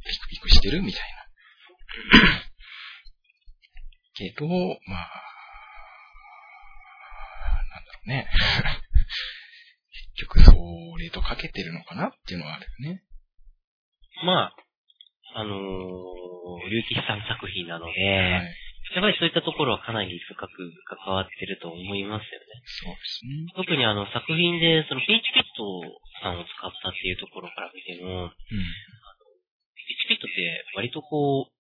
[0.06, 1.26] ピクピクしてるみたいな。
[4.14, 5.10] けど、まあ、
[7.72, 8.30] なんだろうね。
[10.16, 10.54] 結局、そ
[11.00, 13.04] れとかけてるのかなっていうのはあるよね。
[14.24, 14.65] まあ、
[15.36, 18.56] あのー、竜吉さん作品なので、はい、
[18.96, 20.48] やっぱりそういったところはかなり深く
[20.88, 22.64] 関わってると思いますよね。
[22.64, 23.52] そうですね。
[23.52, 25.68] 特にあの作品で、そのピーチピット
[26.24, 31.56] さんを使ったっていうところから見ても、うん、ピーチピットって割とこう、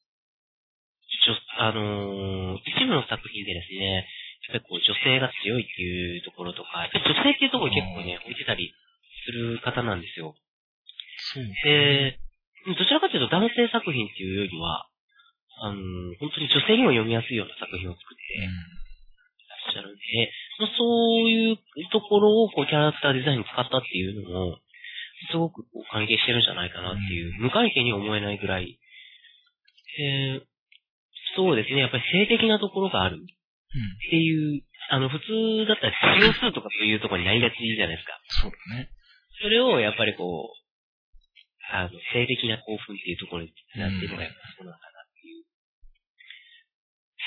[1.59, 4.07] あのー、一部の作品でですね、
[4.47, 8.71] やっぱりこう女性が強いっていうところとか、やっぱり女性っていうところに結構ね、置いてたり
[9.27, 10.31] する方なんですよ。
[11.33, 12.23] そうで、
[12.65, 14.89] どちらかというと男性作品っていうよりは、
[15.61, 20.01] あのー、本当に女性にも読みやすいような作品を作っていらっしゃるんで、
[20.59, 20.83] まあ、そ
[21.23, 21.57] ういう
[21.93, 24.57] ところをこうキャラクターデザインに使ったっていうのも、
[25.31, 28.79] すごくこう関係してるんじゃないかなっていう、無関係に思えないぐらい、
[29.99, 30.43] えー、
[31.35, 31.81] そうですね。
[31.81, 33.19] やっぱり性的なところがある。
[33.19, 38.19] っていう、あの、普通だったら CO2 とかそういうところになりがちじゃないですか。
[38.41, 38.89] そうだね。
[39.41, 40.64] それをやっぱりこう、
[41.71, 45.43] あの、性的な興奮っていうところになってるのがやっぱそうなのかなっていう。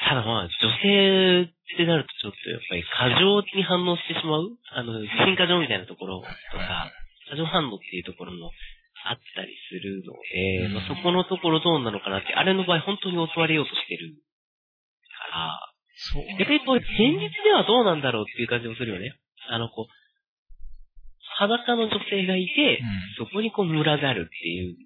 [0.09, 0.51] ただまあ、女
[0.83, 4.55] 性ってなるとちょっとやっぱり過剰に反応してしまう？
[4.73, 6.93] あの、自信過剰みたいなところとか、
[7.31, 8.53] 過剰反応っていうところも
[9.05, 14.15] あったりするので、まあ、そこのところどうなのかなって、あれの場合本当に襲われようとしてる
[15.33, 16.25] から、そう。
[16.39, 19.19] 逆にこう、現実ではどうなんだろうっていう感じもするよね。
[19.51, 19.93] あの、こう、
[21.39, 24.77] 裸の女性がいて、うん、そこにこう、群がるっていう、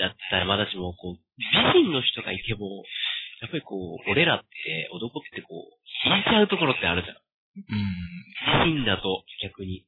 [0.00, 1.18] だったらまだしも、こう、
[1.74, 2.82] 美人の人がいても、
[3.40, 7.16] やっぱりこう、俺らって、男ってこう、引いちゃうところってあるじゃん。
[7.16, 8.74] うん。
[8.74, 9.86] 美人だと、逆に。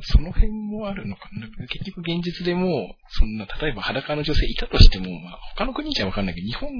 [0.00, 1.46] その辺もあるのかな。
[1.66, 6.70] 結局現実でも、そんな、例えば裸の女性いたとしても、まあ、他の国じゃわかんないけど、日本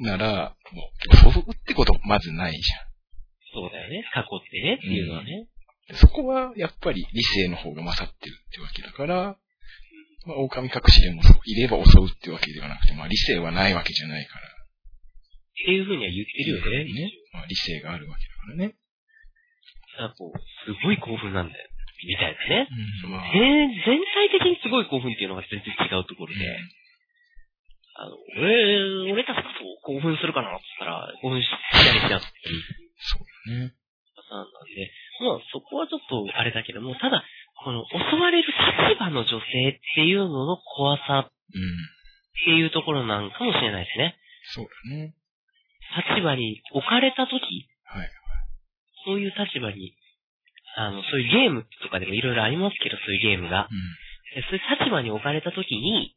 [0.00, 0.90] なら、も
[1.28, 2.88] う、そうってことまずないじゃん。
[3.52, 4.04] そうだよね。
[4.12, 5.46] 過去ってね、っていうのはね。
[5.90, 9.36] うん、そこは、やっぱり理性の方が勝ってるってわけだから、
[10.26, 14.46] まあ、狼隠しでもそう、いれば襲うってわけではなくて、まあ、理性はないわけじゃないから。
[14.46, 14.50] っ
[15.64, 16.84] ていうふうには言ってるよね。
[16.92, 17.10] ね。
[17.32, 18.74] まあ、理性があるわけだからね。
[19.98, 21.68] あこう、すごい興奮なんだよ。
[22.06, 22.68] みたいなね。
[23.02, 26.38] うんまあ、全体的にすごい興奮っていうのが全然違うところで、
[27.98, 29.50] あの、俺、俺たちと
[29.82, 32.62] 興奮するかなって言ったら、興奮したりしなくていい。
[33.02, 33.74] そうね。
[34.30, 37.24] なんで、まあそこはちょっとあれだけども、ただ、
[37.64, 38.48] この襲われる
[38.88, 41.32] 立場の女性っていうのの怖さっ
[42.44, 44.16] ていうところなんかもしれないですね。
[44.54, 45.14] そうだね。
[46.14, 48.10] 立場に置かれたとき、はい。
[49.04, 49.94] そういう立場に
[50.78, 53.66] あの、そういうゲームとかでもいろいろありますけど、そういうゲームが。
[53.66, 56.14] うん、そういう立場に置かれたときに、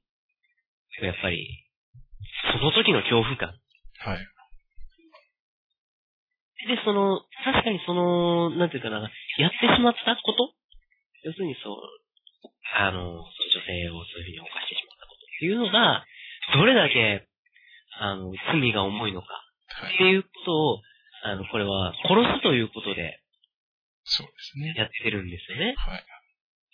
[1.02, 1.66] やっぱり、
[2.54, 3.58] その時の恐怖感。
[4.06, 4.28] はい。
[6.68, 10.54] で、その、確かにその、なんていうかな、やってしまったこと
[11.24, 11.78] 要するにそう、
[12.78, 13.26] あの、女
[13.66, 16.06] 性をそういうふうに犯してしまったことっていうのが、
[16.54, 17.28] どれだけ、
[18.00, 19.28] あの、罪が重いのか、
[19.94, 20.82] っていうことを、
[21.24, 23.22] あの、これは、殺すということで、
[24.04, 24.74] そうでですね。
[24.76, 25.76] やってるんですよね。
[25.78, 26.04] はい。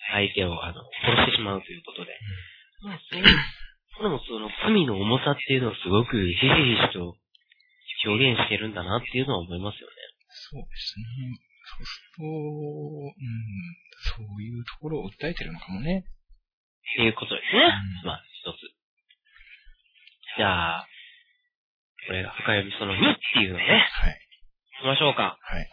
[0.10, 2.16] 相手を、あの、殺してしまうということで。
[2.84, 3.26] まあ、そういう、
[3.98, 7.18] これもその罪の重さっていうのをすごくひしひしと
[8.06, 9.94] 表現してるんだなっていうのは思いますよね。
[10.30, 11.40] そうですね。
[11.68, 13.14] そうすると、うん、
[14.18, 16.06] そういうところを訴えてるのかもね。
[16.06, 17.68] っていうことですね。
[18.04, 18.62] うんまあ、一つ。
[20.38, 20.88] じゃあ、
[22.08, 24.20] これが深読みその2っていうのをね、はい。
[24.80, 25.38] 行きましょうか。
[25.42, 25.68] はい。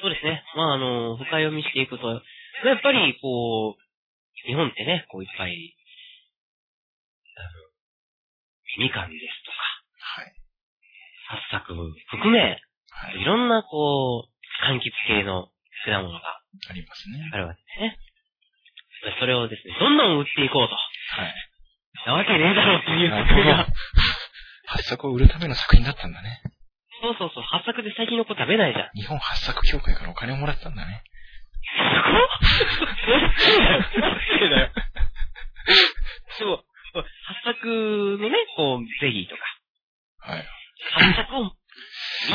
[0.00, 0.44] そうですね。
[0.56, 3.80] まあ、あの、深読みしていくと、やっぱり、こう、
[4.46, 5.76] 日本ってね、こういっぱい、
[7.36, 9.45] あの、みかんです。
[11.26, 11.74] 発作
[12.10, 12.40] 含め、
[12.90, 13.24] はいい。
[13.24, 14.30] ろんな、こう、
[14.64, 15.48] 柑橘系の
[15.84, 16.20] 果物が
[16.70, 17.30] ありますね。
[17.32, 17.98] あるわけですね。
[19.20, 20.74] それをですね、どんどん売っていこうと。
[20.74, 21.34] はい。
[22.06, 23.66] なわけねえだろうっていう作りが。
[24.66, 26.40] 発作を売るための作品だったんだね。
[27.02, 28.90] そうそうそう、発作で最近の子食べないじゃん。
[28.94, 31.02] 日本発作協会からお金をもらったんだね。
[31.62, 33.20] すごっ
[34.50, 34.70] だよ。
[36.38, 39.42] でも、発作のね、こう、ゼリーとか、
[40.32, 40.46] はい。
[40.92, 41.52] 発作を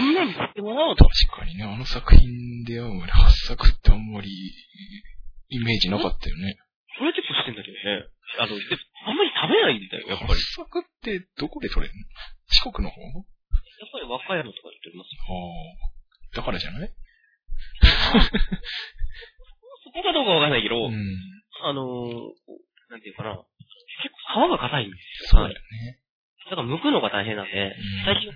[0.01, 1.05] みんなに知ってもらおうと。
[1.05, 4.29] 確かにね、あの作品であんまり発作ってあんまり
[5.49, 6.57] イメージなかったよね。
[6.99, 8.05] これ結構してんだけどね。
[8.39, 8.63] あの、で
[9.07, 10.33] あんまり食べないんだよ、やっぱり。
[10.33, 12.05] 発作ってどこで取れるの？
[12.47, 13.01] 四国の方？
[13.01, 15.21] やっぱり和歌山とかで取りますよ。
[15.25, 15.33] あ
[16.37, 16.37] あ。
[16.37, 16.93] だからじゃない？
[19.83, 20.93] そこかどうかわかんないけど、うん。
[21.63, 22.07] あの
[22.89, 23.41] なんていうかな。
[24.01, 25.41] 結構皮が硬いんですよ。
[25.41, 26.00] そうだよね。
[26.51, 28.27] だから剥くのが大変なんで、うん最近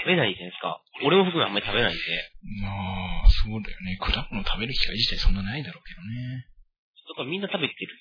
[0.00, 0.80] 食べないじゃないですか。
[1.04, 2.00] 俺も含めあんまり食べないんで。
[2.64, 2.72] ま
[3.22, 3.96] あ、そうだよね。
[4.00, 6.48] 果物食べる機会自体そんなないだろうけどね。
[7.08, 7.94] だからみんな食べてる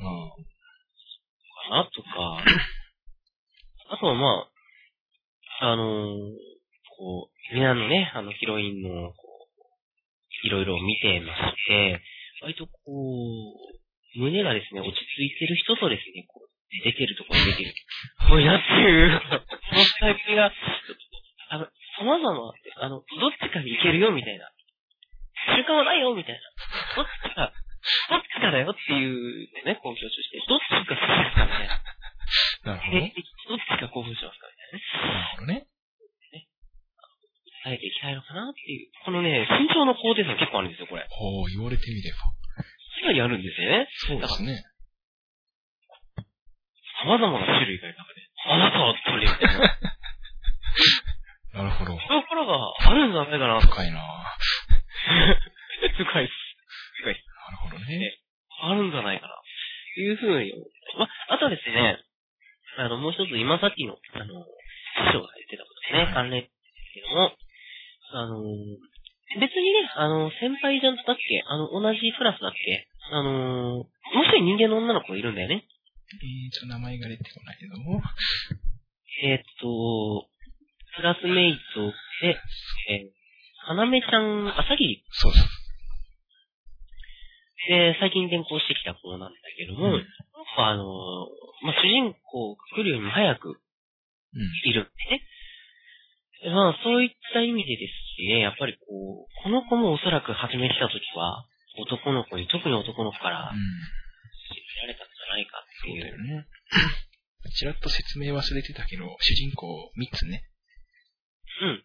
[0.00, 0.32] あ
[1.70, 1.88] かな？
[1.92, 2.42] とか。
[3.94, 4.48] あとはま
[5.60, 6.34] あ、あのー
[6.98, 9.48] こう、みんなのね、あのヒロインの、こ
[10.44, 12.00] う、いろいろ見てまして、
[12.42, 17.74] 割とこう、胸がですね、落ち着いてる人とですね、こう、出てるところに出てる。
[18.28, 20.52] こういうなっていう、そのタイプが、
[21.50, 21.68] あの、
[22.00, 24.48] 様々、あの、どっちかに行けるよ、みたいな。
[25.52, 26.40] 習慣はないよ、みたいな。
[26.96, 27.52] どっちか、
[28.08, 31.82] どっちかだよっていうのね、こう強調して、どっちが好きですかみたいな。
[32.64, 33.00] なるほど。
[33.00, 34.84] どっちが興奮しますかみたいなね。
[35.02, 35.66] なるほどね。
[37.64, 38.90] 伝えていきたいのかなっていう。
[39.04, 41.06] このね、身長の高低差結構あるんですよ、これ。
[41.10, 42.18] ほう、言われてみれば。
[42.18, 43.86] かなりあるんですよね。
[44.08, 44.64] そうですね。
[47.04, 49.78] 様々な種類がいる中で、あなたはどれみたいな。
[51.62, 51.98] なるほど。
[51.98, 53.68] ところがあるんじゃないかなと。
[53.68, 54.00] 深いな
[55.98, 56.34] 深いです。
[57.02, 57.26] 深いです。
[57.26, 58.18] なるほどね。
[58.62, 59.34] あるんじゃないかな。
[59.34, 59.38] っ
[59.94, 60.68] ていうふうに思う。
[60.98, 61.98] ま、あとはですね、
[62.78, 66.52] あの、もう一つ今さっきの、あの、師匠が言ってたことですね、はい関連です
[66.94, 67.32] けども、
[68.12, 68.40] あの、
[69.40, 75.64] 別にね、あの、先輩じゃだっけあの、同じクラスだっけあの、もう一人人間の女の子がいるんだよね。
[76.20, 78.02] えー、と名前が出てこないけども。
[79.24, 80.26] えーっと、
[80.96, 81.92] クラスメイト
[82.26, 82.36] で、
[82.90, 83.10] えー、
[83.66, 85.48] 花芽ちゃん、朝霧そうそう。
[87.68, 90.06] で、最近転校してきた子なんだけども、うん
[90.56, 90.84] あの、
[91.62, 93.56] まあ、主人公が来るよりも早く
[94.34, 94.42] うん。
[94.68, 95.22] いるんでね。
[96.52, 97.92] まあ、そういった意味でです
[98.28, 101.46] ね、やっぱりこう、この子もおそらく初め来た時は、
[101.78, 103.56] 男の子に、特に男の子からうん。
[103.56, 106.02] 知られたんじゃないかってそういう。
[106.02, 106.46] だよね。
[107.62, 110.42] ちらっと説明忘れてたけど、主人公3つね。
[111.62, 111.68] うん。
[111.70, 111.84] うん。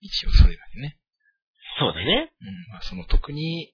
[0.00, 0.98] 一応それだけね。
[1.78, 2.34] そうだね。
[2.34, 2.74] うん。
[2.74, 3.70] まあ、その特に、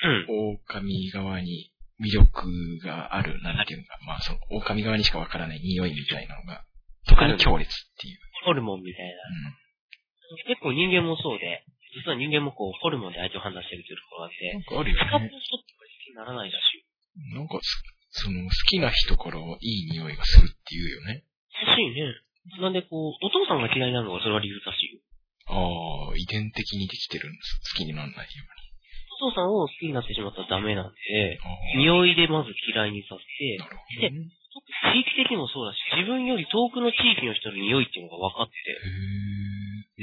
[0.00, 0.56] うん。
[0.56, 1.68] 狼側に
[2.00, 2.48] 魅力
[2.80, 6.64] がある、なんていうのか、まあ、その狼側にしかわからない匂いみたいなのが、
[7.06, 8.18] 特に強烈っていう。
[8.46, 10.48] ホルモンみたいな。
[10.48, 14.40] 結構人間もそうで、実は人間もこう、ホルモンで相手を判断してるというところがあっうん。
[14.40, 15.40] てなん、かあるよ使ってるね。
[15.44, 17.34] 人ってならないらしい。
[17.36, 17.84] なんかす、
[18.16, 21.24] その、好きな人からいい匂いがするっていうよね。
[21.66, 22.12] らしいね。
[22.60, 25.00] なんでこう、お父さんが嫌いなのがそれは理由らしいよ。
[25.48, 27.74] ああ、遺伝的にできてるんです。
[27.74, 28.44] 好きにならないよ
[29.16, 31.40] お父さんを好きになってしまったらダメなんで。
[31.76, 34.28] 匂いでまず嫌いにさせて、なるほどね。
[34.92, 38.56] 地域的にもそうだし、自分より遠くの地域の人の匂いっていうのが分かって、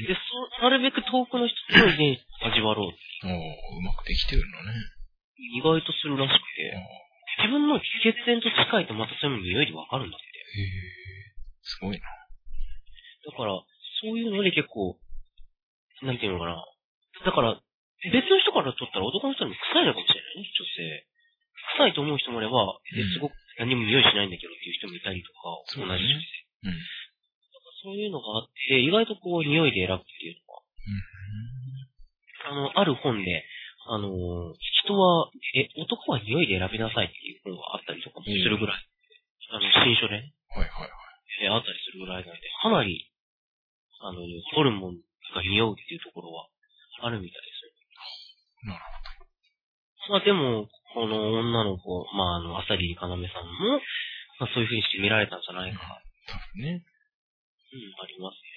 [0.01, 0.13] へえ。
[0.13, 2.93] で、そ、なるべく遠くの人の遺伝子を味わろう。
[3.25, 4.73] ああ、うまくできてるんだね。
[5.37, 7.02] 意外とするらしくあてあ、
[7.43, 10.25] 自分の血縁と近いとまたそういうの匂いで分かるんだって。
[10.25, 11.03] へえ。
[11.61, 12.07] すごいな。
[13.27, 13.59] だから、
[13.99, 14.95] そういうので結構、
[16.03, 16.63] なんていうのかな。
[17.23, 17.59] だから、
[18.11, 21.07] 別の人から撮ったら男の人にも臭いのかもしれないね、女性。
[21.79, 22.79] 臭いと思う人もいれば、
[23.15, 26.27] すごく何も匂いしないんだけどっていう人もいたりとか、同じ女性。
[26.67, 26.79] うん。
[27.83, 30.63] そういうのがあって、意外とこう匂いで選ぶっていうのは、
[32.43, 33.45] あの、ある本で、
[33.85, 38.87] あの、人は、え、男は匂いで選びなさいっていう本があったりとかもするぐらい、
[39.51, 40.89] あの、新書でね、はいはいはい。
[41.43, 43.11] えあったりするぐらいなんで、かなり、
[43.99, 44.19] あの、
[44.55, 44.97] ホルモン
[45.35, 46.47] が匂うっていうところは
[47.01, 47.65] あるみたいです
[48.67, 48.71] よ。
[48.71, 48.83] なる
[50.09, 53.79] まあでも、この女の子、まああの、朝霧かなめさんも、
[54.39, 55.79] まあそういう風にして見られたんじゃないか、
[56.27, 56.83] 多分ね。
[57.73, 58.53] うん、ありますね。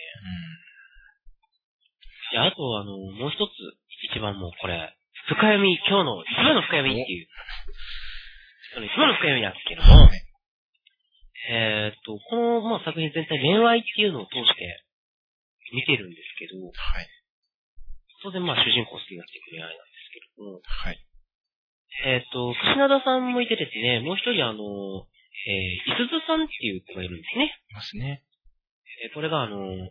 [2.33, 3.51] で、あとあの、もう一つ、
[4.13, 4.95] 一番もうこれ、
[5.27, 7.27] 深読み、今日の一番の深読みっていう、
[8.75, 10.27] その一番の深読みなんですけども、はい
[11.47, 14.83] えーっと、この、まあ、作品全体恋愛っていうのを通して
[15.71, 16.71] 見てるんですけど、は
[17.03, 17.07] い。
[18.23, 20.99] 当然まあ主人公好きになっていく恋愛なんですけども、はい。
[22.03, 25.07] えーっと、串灘さんもいてですね、もう一人あの、
[25.47, 27.55] えー、いすずさんっていう子がいるんですね。
[27.71, 28.27] いますね。
[29.07, 29.91] えーこれがあの、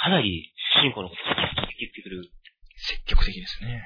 [0.00, 2.30] かなり主人公のこと好き好きって言ってくる
[2.76, 3.82] 積極的ですね。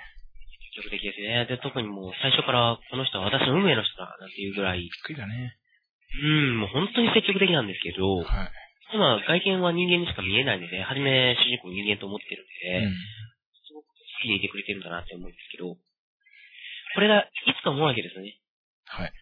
[0.74, 1.46] 積極的ですね。
[1.46, 5.56] で、特にもう最初からこの人は私の運命の人だなんていうぐらい、びっくりだね。
[6.10, 8.26] うん、もう本当に積極的なんですけど、はい。
[8.90, 12.46] 今外見は人間にしか見えないので、はじめ主人公人間と思ってるん
[12.82, 12.94] で、うん。
[13.62, 18.34] すごく好きでいてくれてるんだなって思うんですけど、これがいつか思うわけですよね。
[18.86, 19.12] はい。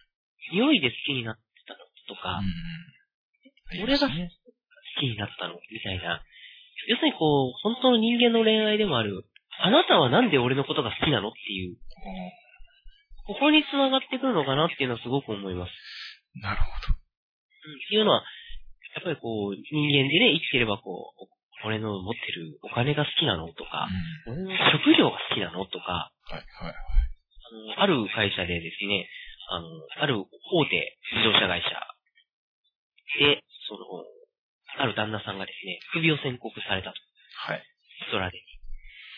[0.51, 3.83] 匂いで好きになってたのとか、うん。
[3.85, 6.25] 俺が好きになったのみたいな。
[6.87, 9.29] 要するにこう、本当の人間の恋愛でもある、
[9.61, 11.29] あなたはなんで俺のことが好きなの？
[11.29, 11.75] っていう、
[13.27, 15.71] ここに繋がってくるのかなっていうのはすごく思います。
[16.41, 16.99] なるほうん
[17.75, 18.23] っていうのは、
[18.95, 21.27] やっぱりこう、人間でね、生きてればこう、
[21.65, 23.65] 俺の持ってるお金が好きなのとど。
[23.65, 23.87] か、
[24.27, 24.47] うん。
[24.47, 26.73] 俺の職業が好きなのとか、はいはい。
[27.75, 29.09] あの、ある会社でですね、
[29.51, 29.67] あの、
[29.99, 30.25] ある大
[30.65, 31.67] 手自動車会社
[33.19, 34.05] で、その、
[34.77, 36.95] ある旦那さんがですね、首を宣告されたと。
[37.51, 37.63] はい。
[38.07, 38.39] ストラで。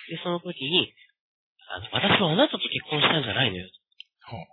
[0.09, 0.93] で、その時に、
[1.69, 3.69] あの、私はあなたと結婚したんじゃないのよ。
[4.27, 4.45] ほう。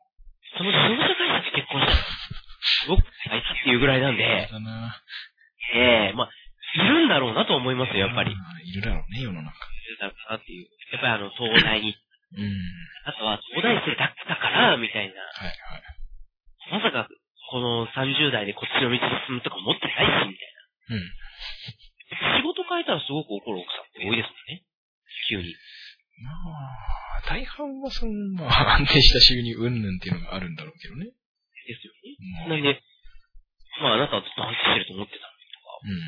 [0.57, 2.03] その自動車会社と結婚したの。
[2.59, 5.03] すごく大事っていうぐらいなんで、だな
[5.75, 6.31] ええまあ、
[6.75, 8.33] いるんだろうなと思いますよ、やっぱり。
[8.33, 9.51] いるだろうね、世の中。
[9.53, 10.69] るだろうなっていう。
[10.93, 11.97] やっぱりあの、東大に、
[12.37, 12.53] うん。
[13.05, 15.15] あとは東大生だったから、みたいな。
[15.17, 15.83] はいはい。
[16.71, 17.09] まさか、
[17.51, 20.53] この30代でこっちの道に進むとか思ってないし、みたい
[20.91, 21.01] うん。
[21.01, 22.37] な。
[22.37, 24.65] 仕事変えたらすごく怒る奥さんって多いですもんね。
[25.29, 25.55] 急に。
[26.25, 31.07] まあ、大半はその、まあ、安定した収入云々っていうのがあるんだろうけどね。
[31.69, 32.17] ですよね。
[32.41, 32.81] まあなんで、
[33.81, 35.77] まああなたはずっと安定してると思ってたのにとか。
[35.85, 36.01] うん。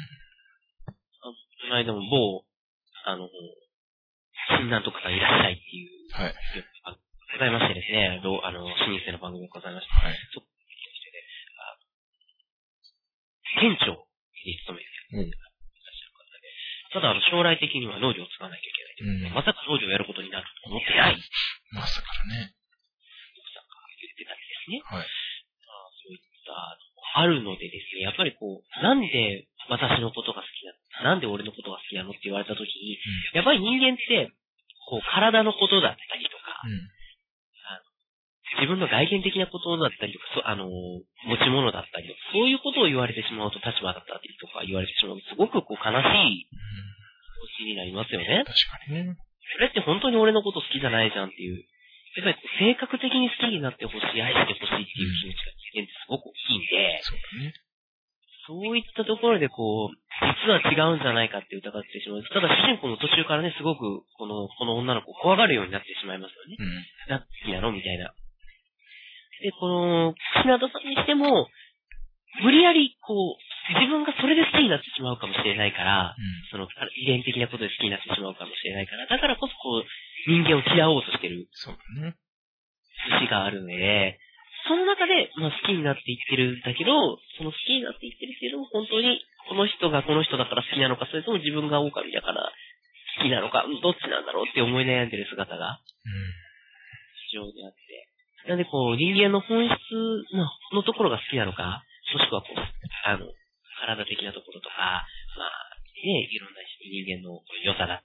[1.61, 2.49] この間も某、
[3.05, 3.29] あの、
[4.59, 6.35] 診断とかさんいらっしゃいっていう、はい。
[6.89, 8.81] あございましてですね、どうあの、老舗
[9.13, 10.17] の番組がございまして、はい。
[10.35, 11.23] そしてね、
[11.61, 11.79] あ
[13.61, 16.49] 店長に勤めてうんいらっしゃる方で、
[16.97, 18.80] ただあの、将来的には農業を使わなきゃいけない
[19.33, 21.17] まさか農業をやることになると思ってない
[21.73, 22.53] まさかね。
[23.39, 24.81] 奥さんが言ってたりですね。
[24.85, 25.07] はい。
[25.07, 26.79] まあ、そういった、
[27.21, 30.73] あるのでですね、やっぱりこう、なんで私のことが好きな
[31.11, 31.15] の？
[31.15, 32.99] なんで俺のことが好きなのって言われたときに、
[33.35, 34.31] やっぱり人間って、
[34.91, 36.89] こう、体のことだったりとか、うん。
[38.59, 46.51] 自分の外見的なことだったりとか、そあの、持ち物だったりとか、そういうことを言われてしまうと立場だったりとか言われてしまうと、すごくこう悲しい
[47.57, 48.45] 気になりますよね。
[48.47, 49.17] 確かにね。
[49.55, 51.65] それって本当に俺のこと好きじゃないじゃんっていう。
[52.17, 57.55] やっぱり性格的に好きになってほしい、愛してほしいっていう気持ちが人間ってすごく大きいんで、そうだね。
[58.51, 59.97] そういったところでこう、
[60.43, 62.25] 実は違うんじゃないかって疑ってしまう。
[62.27, 66.57] ただ主人公も途中からね、すごくこの、この女の子を怖がるようになってしまいますよね。
[66.59, 67.15] うん。
[67.15, 68.11] な、好きなのみたいな。
[69.41, 71.49] で、この、品田さんにしても、
[72.43, 76.17] 無理やり、こう、自分がそれで好きになってしまうかもしれないから、
[76.51, 76.67] その、
[76.99, 79.85] 遺伝的なことで好きになってしまうかもしれないから、だからこそこう、
[80.27, 82.17] 人間を嫌おうとしてるそうだね。
[83.09, 84.19] 節があるので、
[84.69, 86.93] その中で、まあ好きになっていってるんだけど、
[87.39, 92.53] その好きになっていってるけど、本当にこの人がこの人だから好きなのか、それとも自分が狼だから
[93.17, 95.81] 好きなのか、うんどっちなんだろうって思い悩んでる姿が
[97.31, 97.79] 非常にあって。
[98.49, 99.75] なんでこう、人間の本質
[100.37, 101.83] ののところが好きなのか、
[102.13, 102.61] もしくはこう、
[103.05, 103.27] あの、
[103.81, 105.09] 体的なところとか、
[105.41, 105.71] まあ、
[106.05, 108.05] ね、いろんな人間の良さだ、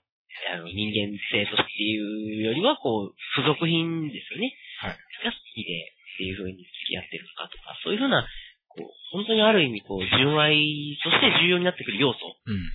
[0.52, 4.52] あの、人間性としていうよりは、こう、付属品ですよね。
[4.80, 4.96] はい。
[5.24, 8.24] が好きで、っていう風に付き合ってるのかとか、そういう風な、
[8.68, 10.60] こう、本当にある意味、こう、純愛
[11.04, 12.68] として重要になってくる要素、うん。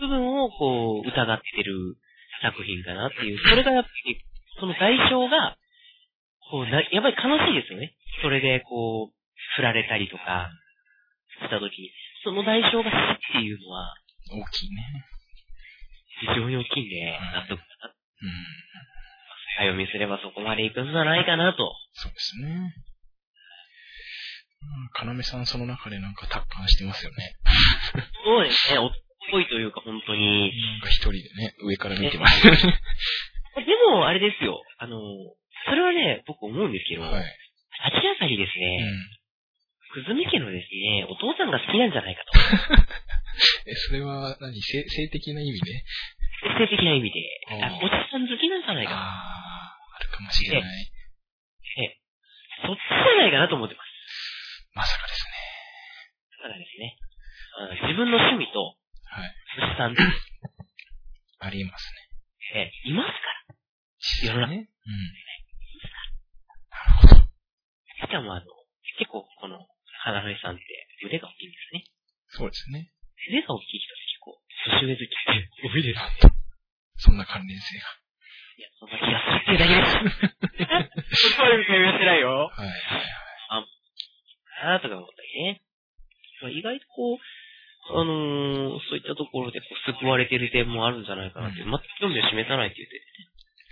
[0.00, 1.96] 部分をこう、疑ってる
[2.42, 3.38] 作品かなっていう。
[3.38, 4.18] それがやっぱり、
[4.58, 5.56] その代償が、
[6.50, 7.94] こうな、やっぱり悲しいですよね。
[8.22, 9.14] それでこう、
[9.56, 10.50] 振られたりとか、
[11.42, 11.90] した時に、
[12.24, 13.94] その代償が好きっていうのは、
[14.32, 15.04] 大きいね。
[16.20, 17.88] 非常に大きいんで、はい納得かな。
[17.88, 18.30] うん。
[19.56, 21.76] 早読みすればそこまで行くんじゃないかなと。
[21.92, 22.74] そうですね。
[24.64, 27.36] うんかなめさんその中でなんか達観してますよね。
[28.24, 28.90] そうですね、おっ
[29.30, 30.50] ぽいというか本当に。
[30.50, 32.60] なんか一人でね、上から見てますよね。
[32.62, 32.70] で
[33.90, 34.62] も、あれですよ。
[34.78, 34.98] あの、
[35.68, 37.24] それはね、僕思うんですけど、はい。
[37.92, 39.13] 立ち当たりですうね、ん。
[39.94, 42.34] くずみ家のですね、お父さんが好きなんじゃないかと。
[43.70, 44.50] え、それは何？
[44.60, 45.70] 性、性的な意味で？
[46.58, 47.22] 性的な意味で、
[47.62, 50.84] あおじさん好きなんじゃないかああ、あるかもしれない。
[50.84, 50.90] と。
[51.78, 51.98] ええ
[52.66, 53.86] そっちじゃないかなと思ってます。
[54.74, 55.32] まさかですね。
[56.30, 56.98] だからですね、
[57.58, 58.76] あの自分の趣味と、
[59.06, 59.34] はい。
[59.62, 59.94] おじさん、
[61.38, 62.66] ありえますね。
[62.66, 63.54] ええいますから。
[63.98, 64.56] 実際世のね。
[64.58, 65.14] うん。
[66.70, 67.14] なるほど。
[67.22, 68.46] しかもあの、
[68.98, 69.68] 結構この、
[70.04, 70.64] 花芽さんって
[71.06, 71.84] 腕が大きいんですね。
[72.28, 72.92] そうですね。
[73.32, 74.36] 腕が大きい人って結構、
[74.68, 75.96] 年上好きって多いです。
[75.96, 76.28] なんと。
[76.96, 77.88] そんな関連性が。
[78.56, 81.32] いや、そんな気がするっていうだけです。
[81.32, 82.52] そこまで見ましてないよ。
[82.52, 82.68] はい。
[82.68, 83.04] はい。
[84.60, 85.62] あーとか思ったりね。
[86.42, 87.18] まあ意外とこう、
[87.96, 93.00] あのー、そういったところでこう救われてる点もあるんじゃないかなって、うん全く興味を示さないって言って、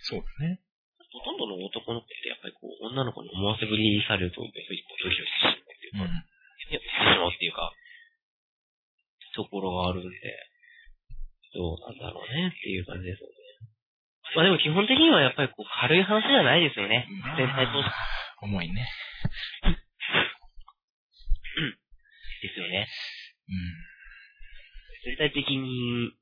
[0.08, 0.64] そうだね。
[1.12, 6.08] ほとんどの男の子ってやっぱりこう、女の子に思わせぶりされると、やっぱりこうドキドキしてしまうっていうか、うん。
[6.08, 7.68] いやしてしまうっていうか、
[9.36, 10.16] ところがあるんで、
[11.52, 13.34] どうなんだろうねっていう感じですよね。
[14.32, 17.04] まあでも基本的にはやっぱりこう軽い話じゃないですよね。
[17.20, 17.92] まあ全体通して
[18.40, 18.88] 重いね。
[22.40, 22.88] ですよね。
[23.48, 23.92] うん。
[25.04, 26.12] 全体的に、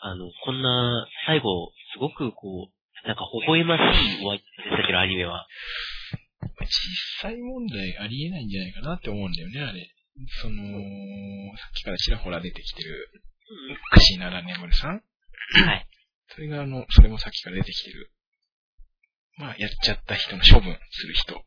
[0.00, 5.46] あの、こんな、最後、すごくこう、なんか微笑ましい終わり方でしたけど、アニメは。
[6.60, 6.68] 実
[7.22, 9.94] 際問題ありえないんじゃないかなって思うんだよね、あれ。
[10.42, 10.62] その、
[11.56, 13.10] さっきからちらほら出てきてる、
[13.92, 15.02] クシナラネムルさん
[15.64, 15.86] はい。
[16.28, 18.12] それがあの、それもさっきから出てきてる。
[19.38, 21.32] まあ、やっちゃった人の処分する人。
[21.32, 21.46] そうで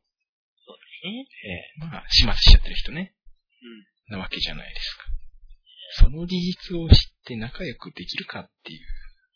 [1.02, 1.28] すね。
[1.76, 3.14] えまあ、始末しちゃってる人ね。
[4.10, 5.04] なわけじゃないですか。
[5.94, 6.96] その事実を知っ
[7.26, 8.80] て仲良くできるかっていう、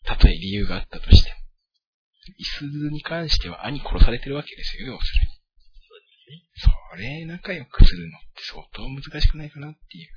[0.06, 1.36] たとえ理由があったとしても。
[2.38, 5.36] イスズに関しては兄殺されてるわけですよ、要するに。
[6.58, 10.08] それ、仲良くするのって相当難しくないかなっていう。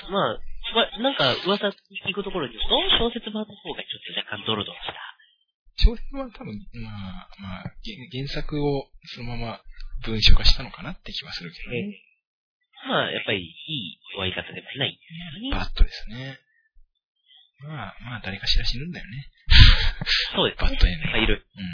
[0.00, 0.40] えまあ、
[0.74, 5.12] まあ、なんか噂聞くところに言うと、小説版の方がちょっと若干ドロドロした。
[5.76, 9.60] 小説は多分、まあ、まあ、原原作をそのまま
[10.04, 12.00] 文書化したのかなって気はするけどね。
[12.88, 14.98] まあ、やっぱりいい終わり方ではない。
[15.52, 16.38] バットですね。
[17.66, 19.28] まあ、まあ、誰かしら死ぬんだよね。
[20.34, 20.70] そうですね。
[20.70, 21.18] バットエンド。
[21.18, 21.46] いる。
[21.56, 21.64] うん。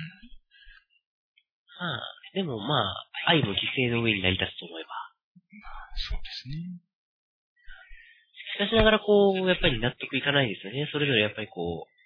[1.81, 2.01] まあ、
[2.35, 4.91] でもまあ、愛も犠牲の上に成り立つと思えば。
[5.97, 6.81] そうですね。
[8.55, 10.89] しかしながらこう、やっぱり納得いかないですよね。
[10.93, 11.99] それぞれやっぱりこう、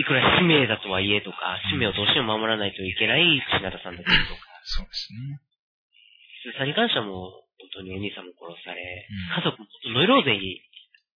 [0.00, 5.40] いくら使命だとはいえとか、使命をどうしても守らないといけない品田さんだったりとか、そうですね。
[6.42, 10.62] 鈴さんに関してはもう、本当にお兄さんも殺され、うん家族もノイローゼに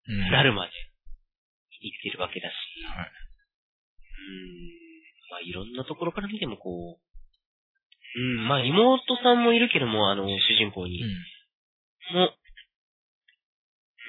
[0.09, 0.31] うん。
[0.31, 0.73] なるまで
[1.85, 2.53] 生きてるわけだし、
[2.87, 3.07] はい。
[3.07, 4.73] うーん、
[5.31, 7.05] まあいろんなところから見てもこう、
[8.17, 12.17] うん、まあ妹さんもいるけども、あの、主人公に、うん。
[12.17, 12.31] も、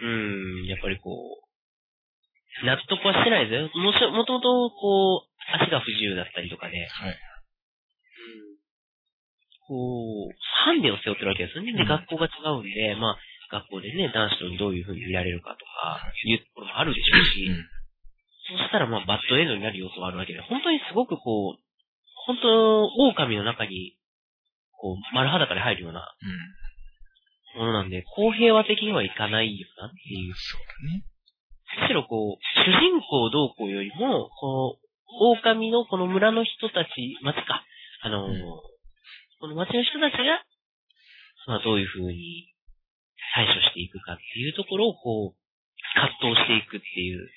[0.02, 0.08] う
[0.64, 3.84] ん、やっぱりこう、納得はしてないですよ。
[3.84, 7.18] もし、もともと、こう、足が不自由だったりとかで、はい。
[9.68, 11.74] こう、ハンデを背負ってるわけですよね。
[11.74, 13.18] で、うん学校が違うんで、まあ、
[13.52, 17.56] 学校でね、男子とにどういう風に見られるかとか、いうところもあるでしょうし、うん。
[18.58, 21.62] そうしたらまあ、バッドエンドになる要素があるわけで、本当にすごくこう、
[22.26, 23.98] 本当、狼の中に、
[24.72, 26.16] こう、丸裸で入るような
[27.56, 27.62] うん。
[27.62, 30.34] ものなんで、公平和的にはいかないよなっていう。
[30.36, 31.06] そうだね。
[31.82, 34.86] むしろこう、主人公どうこうよりも、こう、
[35.40, 36.90] 狼のこの村の人たち、
[37.22, 37.64] 町か、
[38.02, 38.42] あのーうん
[39.38, 40.42] この町の人たちが、
[41.46, 42.48] まあどういう風に
[43.36, 45.40] 対処していくかっていうところをこう、
[45.94, 47.28] 葛藤していくっていう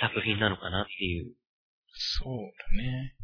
[0.00, 1.36] 作品なのかなっていう、
[1.92, 3.14] そうだね。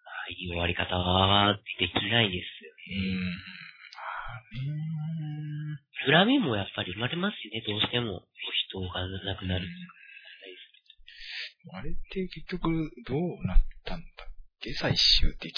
[0.00, 3.20] まあいい終わり方はできないですようん。
[3.20, 4.00] ま
[4.32, 4.40] あ
[6.16, 6.26] ね。
[6.26, 8.26] 恨みもやっぱり生まれますしね、どうしても
[8.68, 9.68] 人が亡くなる。
[11.72, 14.28] あれって結局どうなったんだっ
[14.60, 14.72] け？
[14.74, 15.56] 最終的に。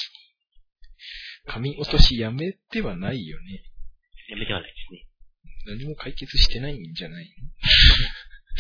[1.47, 3.63] 神落としやめてはないよね。
[4.29, 5.07] やめてはないですね。
[5.67, 7.27] 何も解決してないんじゃない？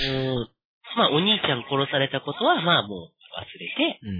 [0.08, 0.48] うん。
[0.96, 4.16] まあお兄ちゃん殺されたことはまあもう忘れて、のうん。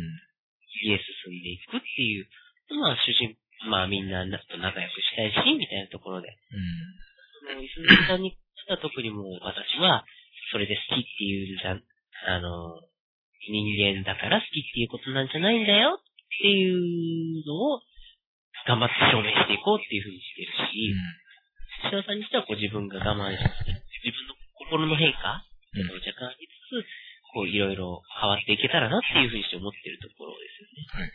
[0.85, 2.29] 家進んでいくっていう、
[2.77, 3.37] まあ主人、
[3.71, 6.29] まあみんなと仲良くしたいし、みたいなところで。
[7.49, 7.57] うん。
[7.57, 8.37] もう、いすみさんに
[8.69, 10.05] 関し特にもう私は、
[10.53, 11.81] それで好きっていうんじゃ、
[12.29, 12.83] あの、
[13.49, 16.05] 人間だから好きっていうことなんじゃないんだよっ
[16.43, 17.81] ていうのを
[18.67, 20.99] 頑張って証明していこうっていうふうにしてるし、うん、
[21.83, 23.73] さんにしてはこう自分が我慢して、
[24.05, 24.35] 自分の
[24.67, 26.85] 心の変化、うん、若干ありつつ、
[27.37, 30.89] こういろいろ変わっていけたらなっていうふうにして思ってるところですよね。
[30.89, 31.13] はい。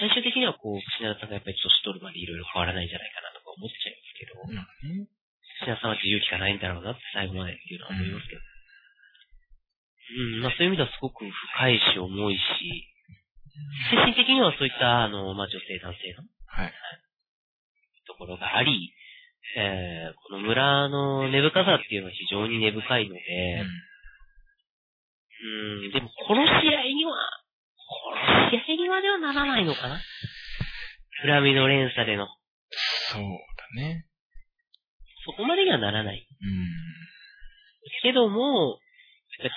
[0.00, 5.08] 最終的にはこう、品田さんがやっぱり年取るまでいろいろ変わらないんじゃないかなとか思っちゃいますけど、うん、
[5.62, 8.42] 品田さんは自由気がないんだろうなって最後までっていうのは思いますけど。
[10.06, 12.40] うん、まあそういう意味ではすごく深いし重いし、
[13.90, 16.72] 精神的にはそういった、あの、まあ女性男性の、はい。
[16.72, 17.05] と
[18.18, 18.92] ころがあり、
[19.56, 23.20] えー、この村の根深さっていうのは非常に根深いので、
[25.42, 26.34] うん、うんでも殺
[26.66, 27.14] し合いには、
[28.50, 30.00] 殺し合いにまではならないのかな？
[31.24, 32.26] 恨みの連鎖での。
[33.12, 34.06] そうだね。
[35.24, 36.26] そこまでにはならない。
[36.42, 36.86] うん。
[38.02, 38.78] けども、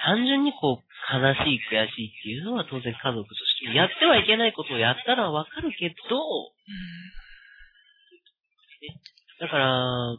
[0.05, 5.95] 単純にこう、悲しい、悔しいっていうのは当然家族として、やってはいけないことをやったらわかるけど、
[9.39, 10.17] だから、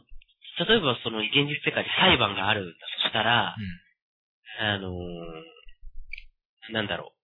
[0.65, 3.55] 例えばその現実世界で裁判があるとしたら、
[4.59, 7.21] うん、あのー、なんだろう。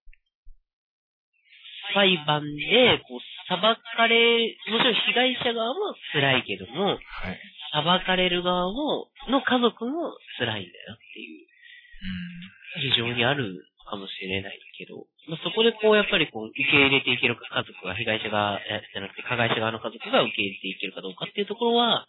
[1.93, 6.99] 裁判で、こう、裁かれ、もちろん被害者側も辛いけども、はい、
[7.71, 11.47] 裁かれる側も、の家族も辛いんだよっていう。
[12.93, 22.05] 非常にあるかもしれないけど、まあ、そこでこう、やっぱりこう、受け入れていけるか、家族が、被害者側、じゃなくて、加害者側の家族が受け入れていけるかどうかっていうところは、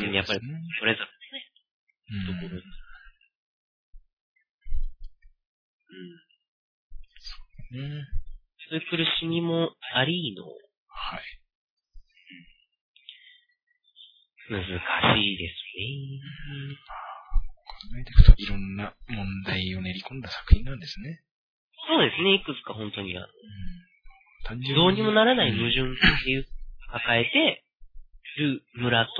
[0.00, 1.44] うん、やっぱり、それぞれですね。
[2.26, 2.56] ところ。
[2.56, 2.64] うん。
[7.20, 7.36] そ
[7.70, 8.08] うね。
[8.70, 11.22] そういう苦しみもありの、はい。
[14.50, 16.76] 難しいですね。
[17.84, 21.20] 考えていくといろんな問題を練り込んだ作品なんですね。
[21.84, 23.28] そうですね、いくつか本当にある。
[23.28, 24.80] うん、単純に。
[24.80, 26.48] どうにもならない矛盾っていう、
[26.88, 27.64] 抱えて
[28.40, 29.12] る村と、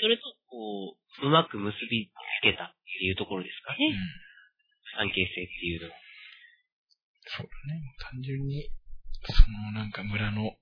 [0.00, 3.92] それとこう、うまく結びつけたっていうところですかね。
[4.96, 5.94] うん、関係性っていうのは。
[7.36, 7.80] そうだね。
[8.00, 8.70] 単純に、
[9.28, 10.56] そのなんか村の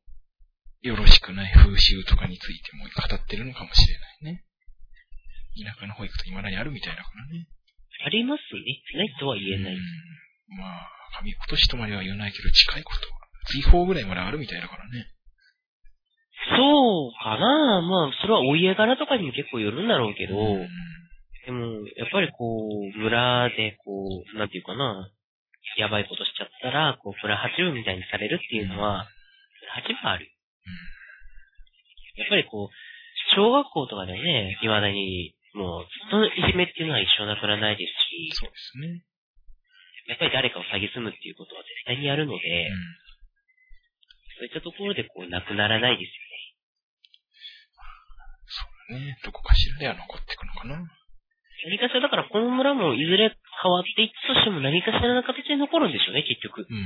[0.83, 4.45] よろしくない風習とかについても語ってるのかもしれないね。
[5.57, 7.46] 田舎の保育と未だにあるみたいだからね。
[8.05, 8.82] ありますね。
[8.98, 9.76] ないとは言えない。
[10.59, 10.88] まあ、
[11.18, 13.22] 神落としとまでは言わないけど、近いことは。
[13.46, 15.07] 追放ぐらいまであるみたいだからね。
[16.57, 20.34] そうかなまあ、それはお家柄とかにも結構よるんだろうけど、
[21.46, 25.11] でも、やっぱりこう、村でこう、なんていうかな、
[25.78, 29.07] やばいことしちゃったら、こう、プラ8分みたいにされるっていうのは、
[29.61, 30.28] プラ8分ある。
[32.16, 39.05] やっぱりこう、小学校とかでね、未だにもう、ずっといじめっていうのは一生なくならないですし、そうですね。
[40.09, 42.76] やっぱり誰かを詐欺すむっていうことは絶対にやるので、うん、
[44.38, 46.32] そういったところでこう、なくならないですよね。
[48.48, 49.18] そうだね。
[49.22, 50.82] どこかしらでは残っていくのかな。
[51.64, 53.30] 何かしら、だからこの村もいずれ
[53.62, 56.66] 変わっていったとしても何かしらの形で残るんでしょうね、結局。
[56.66, 56.82] うん。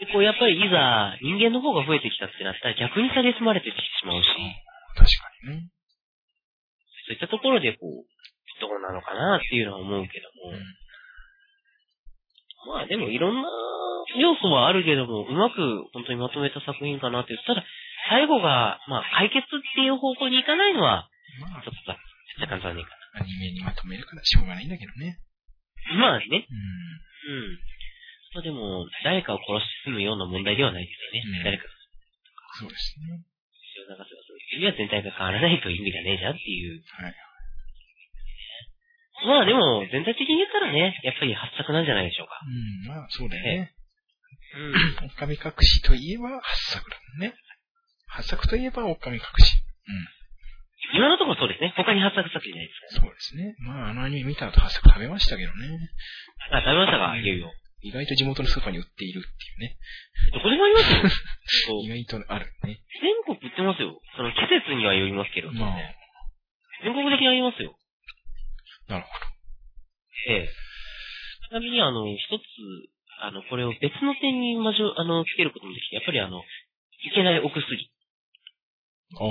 [0.00, 4.28] で、こう、やっぱりいざ人間の方が増えてきたってなったら逆に蔑まれてきてしまうし。
[4.96, 5.75] 確かにね。
[7.06, 8.04] そういったところでこう、
[8.60, 10.50] どうなのかなっていうのは思うけども。
[10.50, 10.58] うん、
[12.74, 13.48] まあでもいろんな
[14.18, 15.56] 要素はあるけども、うまく
[15.92, 17.64] 本当にまとめた作品かなって言ったら、
[18.08, 21.08] 最後が、まあ解決っていう方向に行かないのは、
[21.40, 21.92] まあ、ちょっと
[22.40, 23.22] 若干残念かな。
[23.22, 25.18] アニメにまとめるからしょうがないんだけどね。
[25.98, 26.26] まあね。
[26.26, 26.34] うん。
[26.34, 27.58] うん。
[28.34, 31.38] まあでも、誰かを殺して済むような問題ではないですよね。
[31.38, 31.64] うん、誰か。
[32.60, 33.24] そうですね。
[34.64, 36.82] は全体が変わらないと意味がねえじゃんっていう。
[37.02, 37.14] はい。
[39.26, 42.40] まあでも、全体的に言ったらね、やっぱり発作なんじゃないでしょうか。
[42.44, 42.50] う
[42.84, 43.72] ん、まあそうだよね。
[44.54, 45.10] うん。
[45.18, 47.34] 狼隠しといえば発作だもんね。
[48.06, 49.56] 発作といえば狼隠し。
[49.88, 50.16] うん。
[50.94, 51.72] 今のところそうですね。
[51.76, 53.56] 他に発作作品ないですから、ね、そうですね。
[53.58, 55.90] まあ、あのアニメ見た後発作食べましたけどね。
[56.52, 57.50] あ、食べましたか、いよいよ。
[57.86, 59.78] 意外と地元のスーパーに売っているっていうね。
[60.34, 61.06] どこでもありますよ。
[61.70, 61.84] そう。
[61.86, 62.82] 意外とあるね。
[62.98, 64.02] 全国売ってますよ。
[64.16, 65.78] その季節にはよりますけど、まあ。
[66.82, 67.78] 全国的にありますよ。
[68.88, 69.14] なるほど。
[70.34, 70.48] ええ。
[71.48, 72.42] ちなみにあの、一つ、
[73.22, 77.90] あの、これを別の点にまじょ、あの、つけることもできて、やっぱりあの、いけないお薬。
[79.14, 79.30] お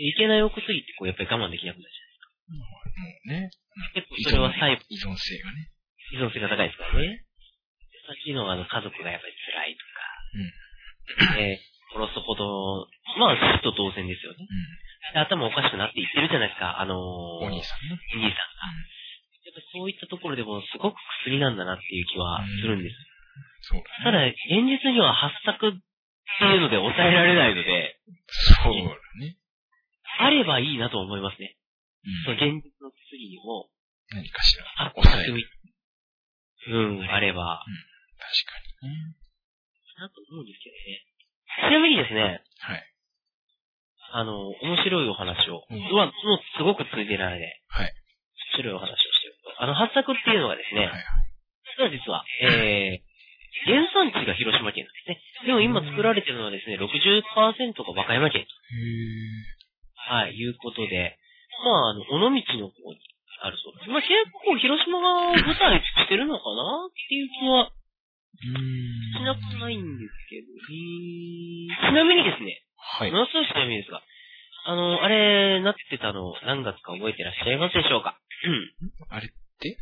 [0.00, 2.30] いけないお薬ってこう、やっぱり我慢できなくなるじゃないですか。
[2.56, 3.50] もうね。
[3.94, 4.82] 結構それは細部。
[4.88, 5.70] 依存性がね。
[6.12, 7.24] 依存性が高いですからね。
[8.06, 11.42] さっきのあの家族がやっぱり辛いとか、うん。
[11.42, 12.86] えー、殺すほど、
[13.18, 14.46] まあ、死と当然ですよね。
[15.14, 17.98] 頭おかしくなっていってるじゃないですか、あのー、お兄さんね。
[18.14, 19.00] お兄さんが。
[19.46, 22.94] やっぱそういったところでもすごく薬なんだなっていう気はするんです。
[23.66, 24.10] そうだね。
[24.10, 27.98] ただ、現実には発作っていうので抑えられないので、
[28.62, 29.36] そうだね。
[30.18, 31.56] あればいいなと思いますね。
[32.26, 32.36] うん。
[32.36, 33.68] その現実の薬にも、
[34.12, 34.64] 何かしら。
[34.90, 35.59] 発抑える。
[36.68, 37.64] うん、あれば、
[38.18, 39.20] 確かにね。
[40.00, 41.04] なと思うんですけどね。
[41.60, 42.84] ちなみにですね、はい。
[44.12, 47.92] あの、面白いお話を、うんうわ、もうすごくついてないで、はい。
[48.56, 49.62] 面白いお話をしてると。
[49.62, 51.92] あの、発作っていうのがですね、はいはい。
[51.96, 53.10] 実はえー、
[53.64, 55.20] 原産地が広島県なんですね。
[55.46, 58.42] でも今作られてるのはですね、60%が和歌山県。
[58.42, 58.44] へ
[59.96, 61.16] はい、いうことで、
[61.64, 63.00] まあ、あの、尾道の方に
[63.42, 63.90] あるそうです。
[63.90, 66.86] まあ、結構広島が舞台してるのかな？
[66.86, 67.74] っていう気はー。
[67.74, 68.56] うーん。
[69.16, 73.10] しなくないんですけど、えーちなみにですね、はい。
[73.12, 74.02] ものすごいちなみにですが、
[74.66, 78.20] あの、あれ、なってたの何月か覚えてらっしゃいますでしょうか？
[78.44, 78.70] うん。
[79.08, 79.78] あれって？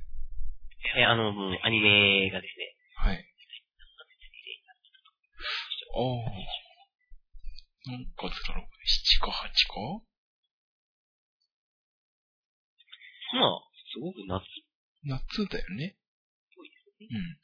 [0.96, 3.16] えーあの、もうアニメがですね、はい。
[3.18, 3.20] あ
[5.98, 6.00] あ。
[7.90, 8.68] 何月だろう ?7
[9.24, 9.74] か8か？
[13.34, 13.60] まあ、
[13.92, 14.44] すごく夏っ
[15.04, 15.96] 夏だよね。
[16.56, 17.08] ぽいですね。
[17.10, 17.38] うん。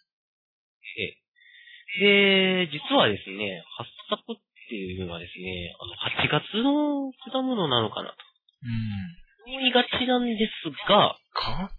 [2.00, 4.36] で、実はですね、発作っ
[4.68, 8.16] ていうのはですね、あの、8月の果物なのかなと
[8.64, 9.54] うん。
[9.54, 11.70] 思いがちなんですが、か？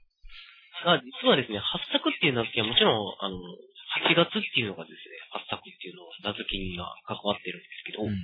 [0.86, 3.36] が、実はですね、発作っていう名付けはもちろん、あの、
[4.06, 8.16] 8月っていうのがですね、発作っていうのを名付けには関わってるんですけど、うん。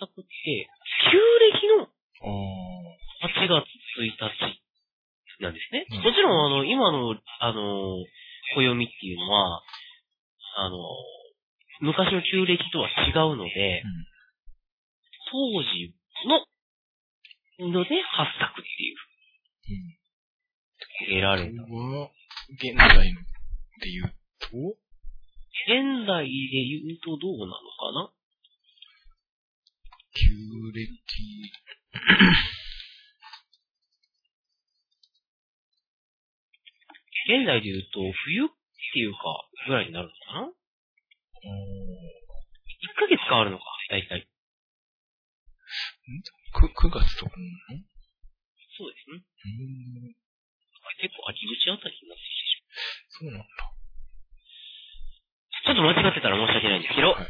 [0.00, 0.30] 発作って、
[1.10, 1.18] 旧
[1.52, 1.90] 暦の
[2.22, 2.30] あ
[2.88, 3.01] あ。
[3.22, 3.64] 8月
[3.98, 4.62] 1日
[5.42, 5.86] なんですね。
[5.90, 8.02] うんもちろん、あの、今の、あの、
[8.56, 9.62] 暦っていうのは、
[10.56, 10.76] あの、
[11.80, 14.12] 昔の旧暦とは違うので、うん
[15.32, 15.94] 当時
[16.28, 18.96] の、ので発作っていう、
[19.70, 19.96] うん。
[21.08, 21.62] 得られた。
[21.62, 22.10] は、
[22.52, 23.20] 現代の
[23.80, 24.46] で言うと、
[25.64, 26.30] 現代で
[26.68, 28.12] 言うとどうなのかな？
[30.12, 30.28] 旧
[30.72, 31.00] 暦。
[37.28, 39.20] 現代で言うと、冬っていうか、
[39.66, 40.52] ぐらいになるのかな ?1
[42.98, 44.26] ヶ月変わるのか、大体。
[46.52, 47.84] く、9月とかなの？
[48.76, 49.20] そうですね。
[49.20, 49.48] う
[50.10, 50.16] ん。
[51.00, 52.58] 結構秋口あたりになってきてし
[53.08, 53.46] そうなんだ。
[53.46, 53.72] まう
[55.64, 57.26] ちょっと間違ってたら申し訳ないんですけど、はい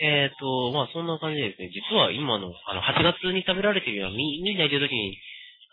[0.00, 5.20] えっ、と、まあそんな感じでですね、実は今の、あの、8月に食べられてるような、み、みんな言ってる時にあ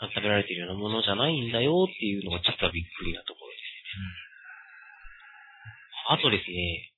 [0.08, 3.70] 食べられてるようなものじゃないんだよっていうのが実はびっくりなところです。
[6.10, 6.89] あとですね、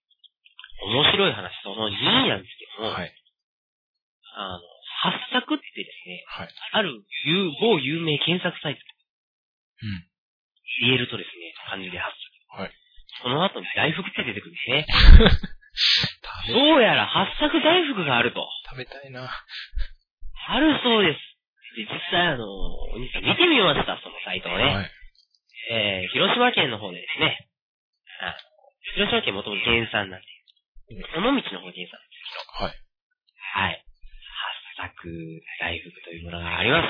[0.86, 3.14] 面白い話、その2位なんですけども、はい。
[4.34, 4.62] あの、
[5.02, 6.50] 発作ってですね、はい。
[6.74, 10.06] ある有某有名検索サイトうん。
[10.86, 12.14] 入れるとですね、漢字で発
[12.56, 12.62] 作。
[12.62, 12.72] はい。
[13.22, 14.86] その後に大福って出てくるんですね。
[16.50, 18.48] どうやら発作大福があると。
[18.70, 19.30] 食べたいな。
[20.48, 21.31] あるそうです。
[21.76, 24.64] で、実際あの、お兄さん見てみました、そのサイトをね。
[24.66, 24.92] はい。
[25.72, 27.48] えー、広島県の方でですね、
[28.20, 28.34] あの
[28.98, 30.28] 広島県もともと原産なんで、
[30.92, 32.72] 尾道の方原産なんですはい。
[32.72, 32.84] けど、
[33.56, 33.86] はい。
[34.82, 35.08] 発作
[35.62, 36.88] 大福というものがあります。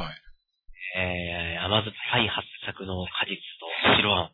[0.00, 0.16] はい。
[0.94, 4.32] えー、甘酸っぱい発作の果実と白あん、うん。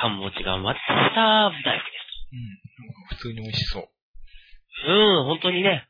[0.00, 0.74] 缶餅が混ざっ
[1.14, 2.06] た大福です。
[2.32, 3.16] うん。
[3.16, 3.88] 普通に美味しそう。
[4.84, 5.88] うん、本当にね、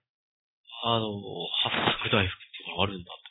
[0.82, 1.14] あの、
[1.62, 3.22] 発作大福っていうのがあるんだと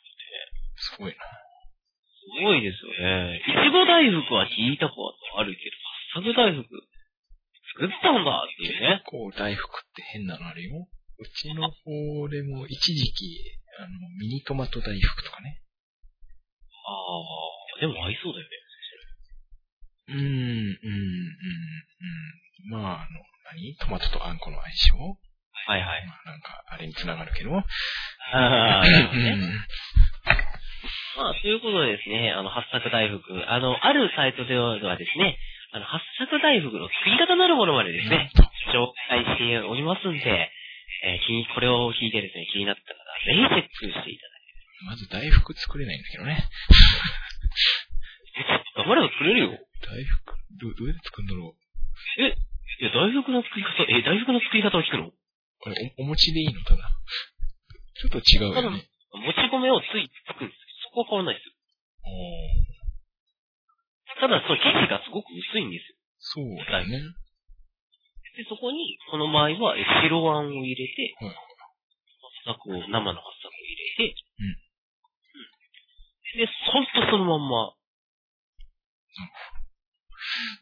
[0.82, 1.20] すごいな。
[1.20, 3.38] すごいですよね。
[3.38, 5.76] いちご大福は聞いたことあるけど、
[6.16, 6.64] 発作大福
[7.76, 9.02] 作ったんだっていうね。
[9.06, 10.88] こう、大福って変なのあるよ。
[11.18, 13.38] うちの方でも一時期、
[13.78, 13.88] あの、
[14.18, 15.62] ミニトマト大福とかね。
[16.84, 18.56] ああ、でも合いそうだよね。
[20.08, 20.72] うーん、うん、うん、
[22.66, 22.70] うん。
[22.70, 23.20] まあ、あの、
[23.52, 23.76] 何？
[23.76, 25.18] トマトとあんこの相性？
[25.66, 26.06] はいはい。
[26.06, 27.56] まあ、なんか、あれにつながるけど。
[27.56, 27.62] あ
[28.32, 28.82] あ、
[29.14, 29.30] ね。
[29.30, 29.42] うん
[31.14, 35.38] まあ、ということでですね、あの、発作大福、あの、あるサイトではですね、
[35.72, 38.30] あの、発作大福の作り方なるものまでですね、
[38.72, 40.50] 紹介しておりますんで、
[41.04, 44.32] えー気に、これを聞いてですね、気になった方は、ぜひチェックしていただ
[44.84, 46.42] まず大福作れないんだけどね。
[48.34, 48.64] いて。
[48.76, 49.50] 頑張れば作れるよ。
[49.52, 52.22] 大福、どどうやって作るんだろう。
[52.22, 52.34] え、
[52.80, 55.12] いや、大福の作り方、え、大福の作り方を聞くの？
[55.62, 56.90] これお、お餅でいいのただ。
[57.94, 58.88] ちょっと違うよね。
[59.14, 61.54] もち米をついてつくんですそこは変わらないですよ。
[64.18, 65.96] ただ、その生地がすごく薄いんですよ。
[66.18, 66.98] そうだね。
[68.36, 71.36] で、そこに、この場合は、え白あんを入れて、はい
[72.44, 76.42] 作を、生の発作を入れて、うんうん。
[76.42, 77.74] で、ほんとそのまんま、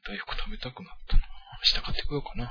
[0.05, 1.24] 大福食べたくなったな。
[1.61, 2.46] 明日買ってこようかな。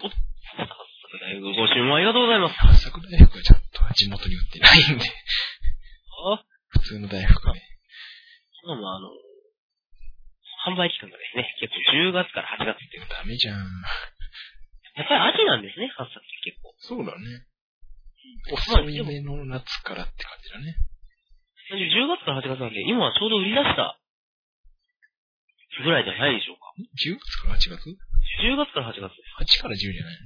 [0.00, 0.14] 発
[0.56, 2.54] 作大学ご注文ありがとうございます。
[2.54, 7.62] 八作大福はちょっと地元に売ってないんで、あ、普通の大福ね。
[8.66, 9.08] まあまあ、あの、
[10.70, 13.08] 販売期間がですね、結構10月から8月っていう。
[13.08, 13.58] ダメじゃん。
[14.94, 16.74] やっぱり秋なんですね、発作って結構。
[16.78, 17.46] そうだね。
[18.52, 20.76] 遅いめの夏からって感じだね。
[21.70, 23.98] なんで10月から8月なんで、今はちょうど売り出した
[25.82, 26.74] ぐらいじゃないでしょうか。
[26.76, 27.88] 10月から8月
[28.44, 29.58] ？10月から8月です。
[29.58, 30.18] ?8 から10じゃない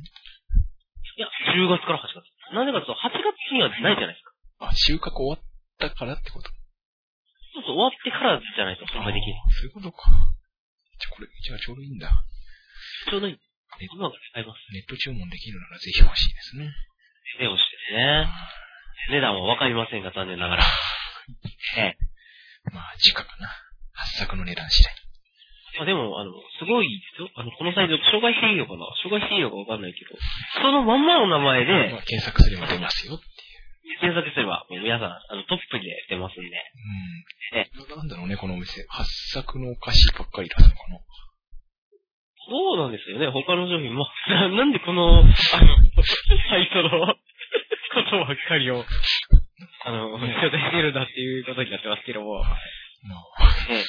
[1.16, 2.26] いや、10月から8月。
[2.54, 4.32] なぜかというと、8月にはないじゃないですか。
[4.60, 5.42] のあ、収穫終わっ
[5.78, 6.50] たからってこと？
[7.54, 9.38] そうそう、終わってからじゃないと販売できない。
[9.38, 10.10] あーそういうことか。
[10.98, 12.10] じゃあこれ、じゃあちょうどいいんだ。
[13.10, 13.38] ちょうどいい。
[13.80, 14.58] 今から買います。
[14.72, 16.70] ネット注文できるならぜひ欲しいですね。
[17.38, 18.26] 手をしてね。
[19.10, 20.64] 値段はわかりませんが、残念ながら。
[21.78, 22.70] え え。
[22.72, 23.48] まあ、時価かな。
[23.92, 24.94] 発作の値段次第。
[25.77, 27.31] まあでも、あの、すごいですよ。
[27.35, 28.87] あの、このサイト、紹介していいのかな？
[29.03, 30.14] 紹介していいのかわかんないけど、
[30.62, 34.01] そのまんまの名前でまあ、検索すれば出ますよっていう。
[34.01, 36.57] 検索すれば、もう皆さん、あの、トップで出ますんで。
[37.55, 37.97] えうん。
[37.97, 38.87] なんだろうね、このお店。
[38.89, 40.99] 発作のお菓子ばっかり出すのかな？
[42.47, 43.29] そうなんですよね。
[43.33, 48.85] 他の商品も、ななんでこの、あの、サイトのことばっかりを、
[49.87, 52.53] あの、紹介してるんだっていうことになってますけども、まあ、
[53.70, 53.85] ええ。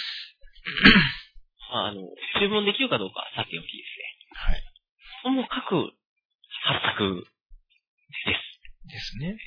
[1.72, 2.01] まあ、あの、
[2.39, 4.16] 注文できるかどうかはさておきですね。
[4.34, 4.63] はい。
[5.24, 5.91] ともかく、
[6.66, 7.26] 発作
[8.26, 8.55] です。
[8.88, 9.38] ですね。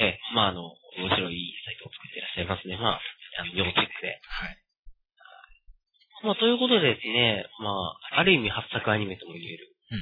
[0.00, 0.18] ええ。
[0.34, 0.62] まあ、あの、
[0.98, 2.76] 面白いサイトを作っていらっしゃいますね。
[2.76, 3.00] まあ、
[3.40, 4.20] あの、要チェックで。
[4.26, 4.58] はい。
[6.24, 9.76] まあ、ということでですね、まあ、ある意味発作アニメとも言える。
[9.92, 10.00] うん。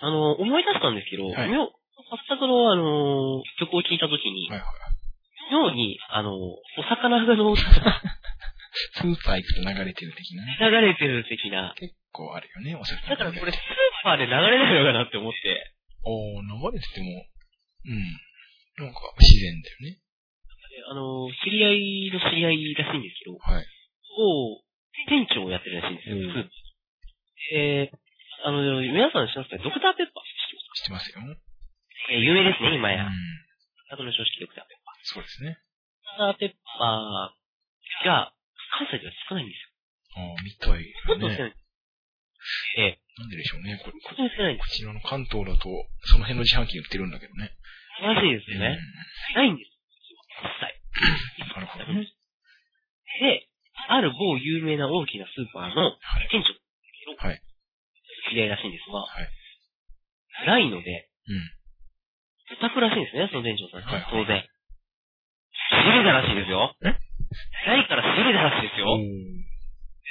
[0.00, 1.66] あの、思い出したんですけど、はい妙
[2.10, 4.68] 発作のあの、曲を聴いたときに、はいはい。
[5.52, 6.56] 妙に、あの、お
[6.88, 7.52] 魚がの
[8.94, 10.56] スーパー行くと流れてる的なね。
[10.60, 11.74] 流れてる的な。
[11.76, 13.08] 結構あるよね、お魚。
[13.10, 13.58] だからこれ、スー
[14.04, 15.74] パーで流れないのかなって思って、
[16.04, 17.26] おー、流れてても、
[17.86, 18.86] うん。
[18.86, 19.98] なんか、自然だよね。
[20.90, 23.66] あの、知り合いの知り合いらしいんですけど、はい。
[24.18, 24.62] を、
[25.08, 26.50] 店長をやってるらしいんですよ、うんスーパー。
[27.58, 27.96] えー、
[28.46, 29.58] あの、皆さん知ってますか？
[29.58, 30.24] ドクターペッパー
[30.78, 31.20] 知ってますよ。
[31.26, 31.38] うん。
[32.14, 33.10] えー有名ですね、今や。
[33.90, 34.94] 後の常識ドクターペッパー。
[35.02, 35.58] そうですね。
[36.18, 38.32] ドクターペッパーが、
[38.70, 39.60] 関西では少ないんです
[40.16, 40.92] ああ、みたいよ。
[41.06, 41.36] もっとだね。
[41.36, 41.54] 少ない。
[42.78, 43.80] ええなんででしょうね。
[43.82, 44.14] これ、こ。
[44.14, 45.66] こちらの関東だと、
[46.06, 47.50] その辺の自販機売ってるんだけどね。
[48.00, 48.78] らしいですよね。
[49.34, 49.70] ないんです。
[50.38, 50.78] 一切。
[51.42, 51.48] うん。
[51.50, 52.06] なるほどね。
[53.20, 53.48] で、
[53.88, 56.28] ある某有名な大きなスーパーのはい。
[56.30, 57.42] 店長、はい。
[58.30, 59.28] 知り合いらしいんですが、はい。
[60.46, 62.56] ないので、うん。
[62.56, 63.82] オタクらしいんですね、その店長さん。
[63.82, 64.46] はい当然。
[65.70, 66.76] 仕入れたらしいですよ。
[66.86, 67.07] え？
[67.66, 68.98] ないから仕入れたらしいですよ。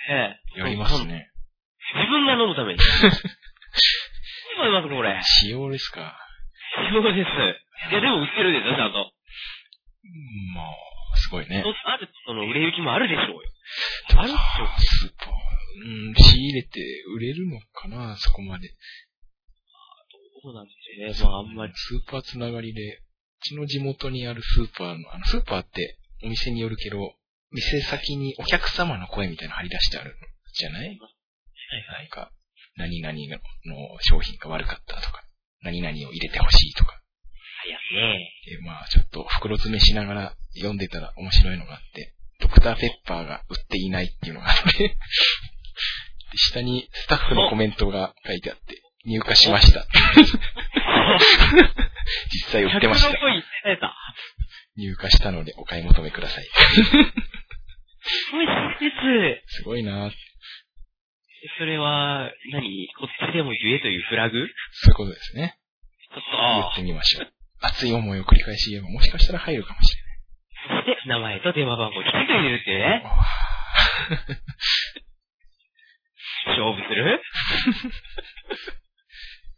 [0.09, 0.59] ええ。
[0.59, 1.05] やります。
[1.05, 1.29] ね。
[1.95, 2.79] 自分が飲むために。
[2.79, 2.85] そ
[4.67, 5.21] うます、これ？
[5.23, 6.17] 使用ですか。
[6.91, 7.27] そうです。
[7.91, 8.99] いや、でも売ってるでしょ、ちゃんと。
[8.99, 10.65] うんまあ、
[11.15, 11.63] すごいね。
[11.85, 13.41] ある、その売れ行きもあるでしょうよ。
[14.17, 14.37] ああるっしょ。
[14.79, 15.33] スーパー。
[15.79, 16.79] うん、仕入れて
[17.15, 18.69] 売れるのかな、そこまで。
[20.41, 20.71] そうなんで
[21.13, 21.31] すよね。
[21.31, 21.73] まあ、あんまり。
[21.75, 23.01] スーパーつながりで、う
[23.41, 27.13] ちの地元にあるスーパーの、あの、スーパーってお店によるけど、
[27.51, 30.15] 店先にお客様の声みたいなの貼り出してある
[30.53, 30.87] じゃない？
[30.87, 30.97] はい
[31.87, 32.31] はなんか、
[32.75, 33.13] 何々
[33.65, 35.23] の商品が悪かったとか、
[35.61, 36.99] 何々を入れてほしいとか。
[37.65, 37.69] い。
[37.69, 38.29] やね。
[38.45, 44.77] で、まあ、ちょっと袋詰めしながら読んでたら面白いのがあって、ドクターペッパーが売っていないっていうのがあって、
[46.31, 49.85] で下にスタッフのコメントが書いてあって、入荷しました。
[52.31, 53.09] 実際売ってました。
[54.77, 56.45] 入荷したのでお買い求めください。
[58.07, 58.53] すごいで
[59.47, 59.55] す。
[59.57, 60.11] すごいな
[61.59, 62.87] それは、何？
[62.97, 64.47] こっちでも言えというフラグ？
[64.71, 65.57] そういうことですね。
[66.13, 67.33] ちょっ言とってみましょう。
[67.61, 69.97] 熱い思いを繰り返し言えば、もしかしたら入るかもし
[70.67, 72.77] そして、名前と電話番号をきちんと入れるって。
[72.77, 73.01] ね。
[73.03, 73.17] わ
[76.47, 77.21] 勝負する？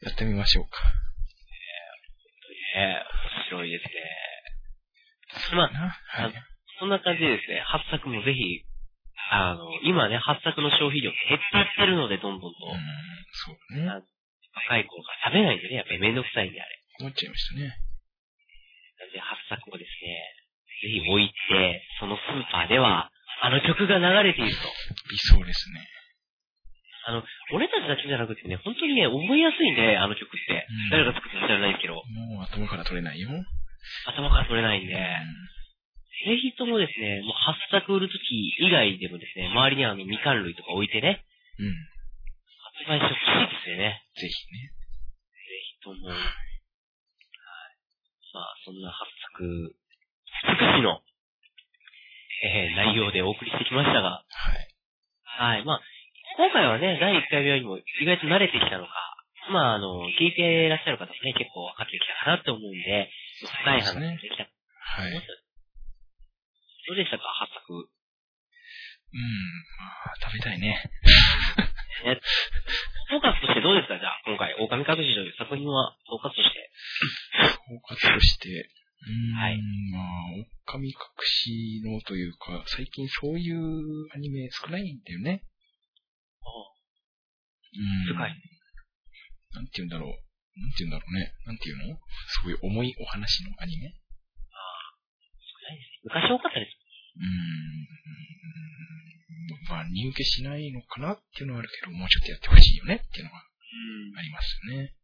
[0.01, 0.81] ー やってみましょうか。
[2.75, 3.03] ね
[3.35, 3.89] 面白いですね。
[5.53, 5.89] まあ、な。
[5.89, 6.33] はい。
[6.79, 8.65] そんな感じでですね、発作もぜひ、
[9.31, 12.65] あの、今ね、発作の消費量減っていってるので、どんどんと。
[12.65, 12.79] うん、
[13.33, 13.85] そうね。
[14.55, 16.79] 若い子が食べないんでね、やっぱりめんどくさいんであれ。
[16.99, 17.77] 思っちゃいましたね。
[18.97, 20.39] なんで、発作をですね、
[20.81, 23.11] ぜひ置いて、そのスーパーでは、
[23.41, 24.67] あの曲が流れていると。
[25.11, 25.87] 理想ですね。
[27.07, 27.23] ああの、
[27.53, 30.67] 俺たちだけじゃなくてね、本当にね、覚えやすいんで、あの曲って。
[30.69, 33.29] うん誰が作ったか知らないけど、もう頭から取れないよ。
[34.07, 34.13] うん。
[34.13, 41.23] 頭から取れないんで、ぜひともですね、もう発作売るとき以外でもですね、周りにあの、みかん類とか置いてね、
[41.59, 41.71] うん。
[42.75, 44.03] 発売してほしいですよね。
[44.19, 44.71] ぜひね。
[45.31, 46.11] ぜひとも。
[46.11, 46.17] はい。
[48.33, 49.75] まあ、そんな発作、
[50.47, 51.01] 尽くしの、
[52.43, 54.69] えー、内容でお送りしてきましたが、はい。
[55.23, 55.65] はい。
[55.65, 55.81] まあ、
[56.37, 58.91] 今回はね、第1回目よりも意外と慣れてきたのか、
[59.51, 63.09] まあ、あの、聞いていらっしゃる方もね、結構分かってきたかなって思うんで、
[63.45, 64.51] 深い話ができたと
[64.99, 65.13] はい。
[65.13, 67.73] どうでしたか、発作。
[67.73, 69.21] うん。
[69.77, 70.81] まあ、食べたいね。
[73.09, 76.71] 総括としてどうですかじゃあ、今回、狼隠しという作品は総括として。
[77.67, 79.57] 総括として、うーん、はい
[79.91, 80.03] まあ、
[80.67, 80.93] 狼隠
[81.25, 85.43] しのというか、最近そういうアニメ少ないんだよね。
[87.75, 88.15] うん。
[88.15, 88.41] 深い。
[89.53, 90.28] なんて言うんだろう。
[90.57, 91.33] なんて言うんだろうね。
[91.45, 91.99] なんて言うの？
[91.99, 93.93] すごい重いお話のアニメ？
[96.01, 96.73] 昔多かったです。
[97.19, 97.85] うーん。
[99.69, 104.17] まあ、入受けしないのかなっていうのはあるけど、もうちょっとやってほしいよねっていうのはうん。
[104.17, 104.95] ありますよね。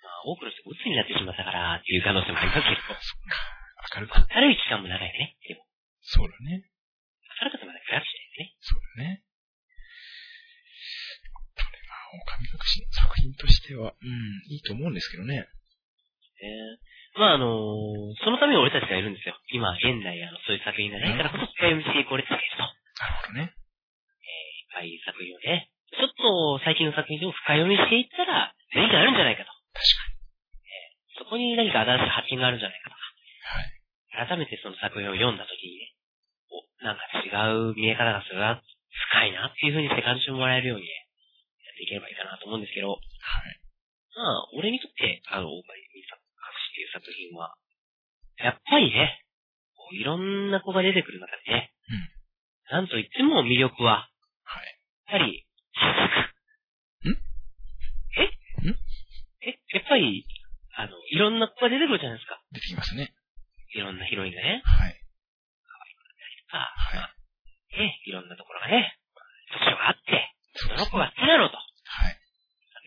[0.00, 4.16] まあ、多くの人が鬱になってしまったからっていう可能性もありますけど、明るく。
[4.16, 5.36] 明るい期間も長いね。
[5.44, 5.66] でも、
[6.00, 6.64] そうだね。
[7.44, 8.56] 明るかったまで暗くしてね。
[8.60, 9.20] そうだね。
[11.36, 12.48] これは、狼
[12.90, 15.46] 作品としては、うん、いいと思うんですけどね。
[16.40, 19.34] えーまああのーそのために俺たちがいるんですよ。
[19.50, 23.50] 今、現代、あの、そういう作品がないからこそ深読みしていこうですけど、いっなるほどね。
[24.70, 29.50] ぱい作品をね、ちょっと最近の作品でも深読みしていったら、何かあるんじゃないかと。
[29.74, 29.82] 確
[31.18, 33.02] そこに何か新しい発見があるんじゃないかとか
[34.14, 34.22] に。
[34.22, 34.30] はい。
[34.30, 34.30] か。
[34.30, 35.90] 改めてその作品を読んだ時にね、
[36.54, 37.26] お、なんか違
[37.74, 38.62] う見え方がするな、
[39.10, 41.09] 深いなっていう風にして感じてもらえるようにね、や
[41.80, 43.00] っていければいいかなと思うんですけど、はい。
[44.12, 47.56] まあ、俺にとって、あの、オーバーミサっていう作品は、
[48.36, 49.24] やっぱりね、
[49.72, 51.72] こういろんな子が出てくる中でね、
[52.70, 54.10] なんといっても魅力は、
[54.44, 54.78] はい。
[55.08, 55.46] やっぱり。
[57.04, 57.08] ん？
[57.08, 58.24] え？
[58.68, 58.76] ん？
[59.42, 60.26] え、やっぱり、
[60.76, 62.40] あの、いろんな子が出てくるじゃないですか。
[62.52, 63.14] 出てきますね。
[63.74, 65.00] いろんなヒロインがね、はい。
[66.50, 67.14] さあ、は
[67.72, 67.78] い。
[67.78, 68.98] ね、いろんなところがね、
[69.52, 70.34] 特徴があって。
[70.54, 71.58] その子が好きなのと。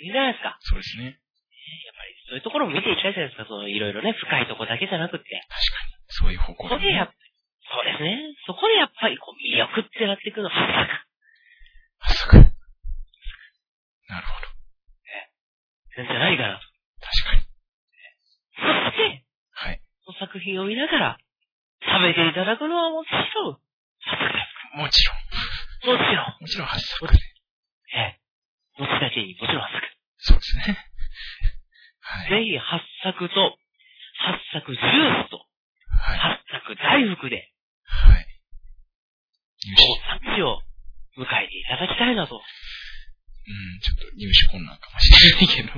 [0.09, 0.11] はい。
[0.11, 0.57] じゃないですか。
[0.59, 1.05] そうですね。
[1.05, 3.45] やっぱりそういうところも見ていきたいじゃないですか。
[3.47, 5.25] そのいろいろね、深いとこだけじゃなくって。
[5.47, 5.93] 確かに。
[6.07, 7.09] そういう方向そこでやっ
[7.73, 8.35] そうですね。
[8.45, 12.37] そこでやっぱりこう魅力ってなっていくのは、発作。
[12.37, 12.53] 発作。
[14.11, 14.53] なるほど。
[15.95, 16.65] なんじゃないかなと。
[17.01, 17.41] 確かに。
[18.53, 18.61] そ
[18.93, 19.81] して、はい。
[20.05, 21.17] この作品を見ながら、
[21.81, 23.63] 食べていただくのはもちろん、
[24.77, 25.17] もちろん。
[25.17, 25.87] す。
[25.87, 26.37] もちろん。
[26.41, 27.19] もちろん発作で。
[27.95, 28.81] ええ。
[28.81, 29.92] もちだけにもちろん発
[30.23, 30.79] そうですね。
[31.99, 32.35] は作。
[32.35, 32.47] い。
[32.47, 33.59] ぜひ発作と、
[34.23, 35.43] 発作ジュースと、
[35.91, 36.17] はい。
[36.17, 37.51] 発作大福で、
[37.83, 38.25] はい。
[39.67, 39.83] 入手。
[39.83, 40.63] こう、産地を
[41.19, 42.39] 迎えていただきたいなと。
[42.39, 45.75] うん、ちょっと入手困難かもしれないけど。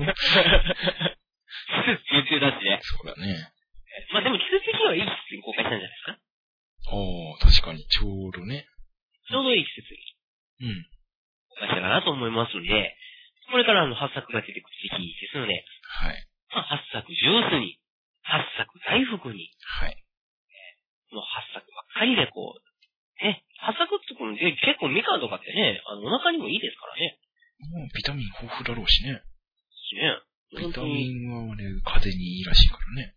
[2.14, 2.80] 夢中だしね。
[2.82, 3.50] そうだね。
[4.14, 6.20] まあでも季節的にはいい季節に公開したんじゃないですか
[6.94, 8.68] おー、確かに、ちょうどね。
[9.28, 9.90] ちょうどいい季節
[10.62, 10.86] にうん。
[11.50, 12.96] 公開したかなと思いますので、
[13.52, 16.28] これからあの発作が出てくる時期ですので、はい。
[16.50, 17.78] まあ、発作ジュースに、
[18.26, 19.98] 発作大福に、はい。
[21.14, 27.18] もう発作ばっかりでこう、ね、発作ってこので結構みかんとかってね、あのお腹にもいいですからね。
[27.72, 29.24] もうビタミン豊富だろうしね。
[29.72, 30.20] しね。
[30.60, 30.84] ビタ。
[30.84, 33.16] ミンはあれ、風邪にいいらしいからね。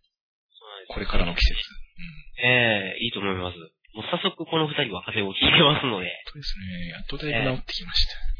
[0.87, 1.59] これからの季節。
[1.59, 2.47] うん。
[2.47, 3.57] ええいいと思います。
[3.93, 6.87] もう早速この二人は風邪をひいてますので、そうですね。
[6.95, 8.13] やっとだいぶ治ってきました。
[8.13, 8.38] えー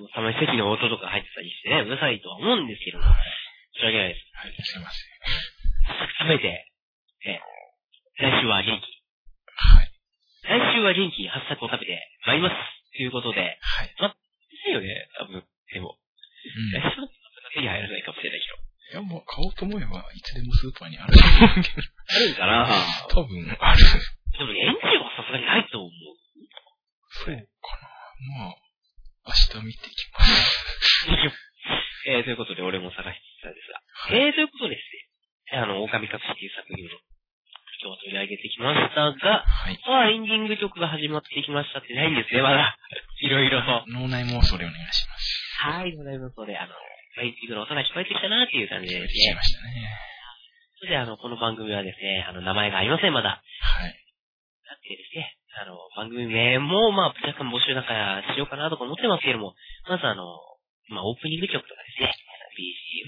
[0.00, 3.04] もうたまに席の音とか入ってたりしてね、うるさいとは思うんですけども、
[3.76, 4.24] 申し訳ないです。
[4.32, 5.14] はい、すいませ
[6.24, 6.72] 食べて、
[7.26, 7.54] えー
[8.14, 8.70] 来週は元気。
[8.70, 8.78] ん。
[8.78, 9.90] はい。
[10.46, 12.54] 来週は元気に発作を食べて参ります。
[12.94, 13.90] ということで、はい。
[13.90, 14.06] で
[14.62, 14.86] すよね、
[15.18, 15.98] 多分、でも。
[15.98, 16.78] うん。
[16.78, 17.08] 来週は
[17.58, 18.54] 手に入らないかもしれないけど。
[18.54, 21.82] いや、もう買おうと思えば、いつでもスーパーにあると思うけど。
[21.82, 22.70] あるんかな
[23.10, 23.82] 多分、ある。
[23.82, 25.90] でもね、エンジンはさすがにないと思う。
[27.26, 27.42] そうか
[27.82, 27.90] な。
[28.46, 28.63] まあ、
[29.34, 30.30] 明日見ていきます。
[32.06, 33.80] えー、ということで俺も探してたんですが。
[33.80, 34.26] はい。
[34.26, 34.86] えー、ということでです
[35.50, 36.88] ね、あの、狼隠しっていう作品を
[37.84, 39.78] 今日は取り上げてきましたが、はい。
[39.86, 42.78] まあ、エンディング曲が始まってきましたってないんですね、まだ。
[43.20, 43.84] いろいろと。
[43.88, 45.58] 脳内妄想でお願いします。
[45.60, 46.74] はい、ございますので、あの、
[47.20, 49.42] エンディングの音が聞こえてきたなっていう感じでですね聞きま。
[49.42, 49.88] したね。
[50.78, 53.42] それで、あの、この番組はですね、あの、名前がありません、まだ。
[53.60, 53.90] はい。
[54.68, 59.56] なってですね、あの、番組名も、まあ、若干募集なんかしようかなとか思ってますけれども、
[59.88, 60.36] まずあの、
[60.92, 62.12] まあ、オープニング曲とかですね、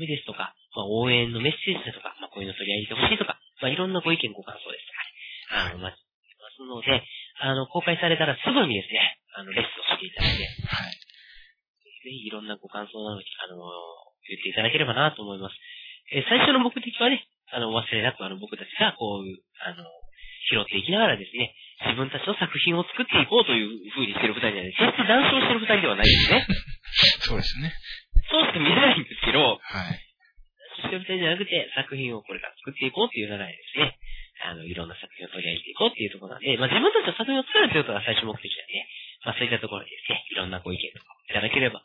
[0.01, 6.01] BGM ですとか、まあ、応援のメッセージですとか、まあ、こういうの取り上げてほしいとか、まあ、いろんなご意見ご感想ですとか、あの、待って
[6.40, 7.05] ますので、
[7.44, 10.97] あの、公開されたらすぐにですね、あの、レッスンをしていただいて、はい。
[10.97, 13.61] ぜひいろんなご感想など、あの、
[14.24, 15.55] 言っていただければなと思います。
[16.12, 19.26] えー最初の目的はね、あの、忘れなくあの、僕たちがこう
[19.59, 19.84] あの、
[20.47, 21.55] 拾っていきながらですね、自
[21.97, 24.78] 分たちの作品を作っていこうという風にしてる二人じゃないです。
[24.84, 26.47] 決して談笑してる二人ではないですね。
[27.26, 27.72] そうですね。
[28.30, 30.07] そうしか見えないんですけど、はい。
[30.76, 33.97] してる二人じゃなくて、作品をこれから作っていこうっていう流れでですね、
[34.44, 38.86] あの、いろんな作品を取り上げていこうっていうところなんで、まあ自分たちの作品を作るということが最初目的なんで、
[39.24, 41.82] まあそういったところでですね、いろんなご意見とかをいただければ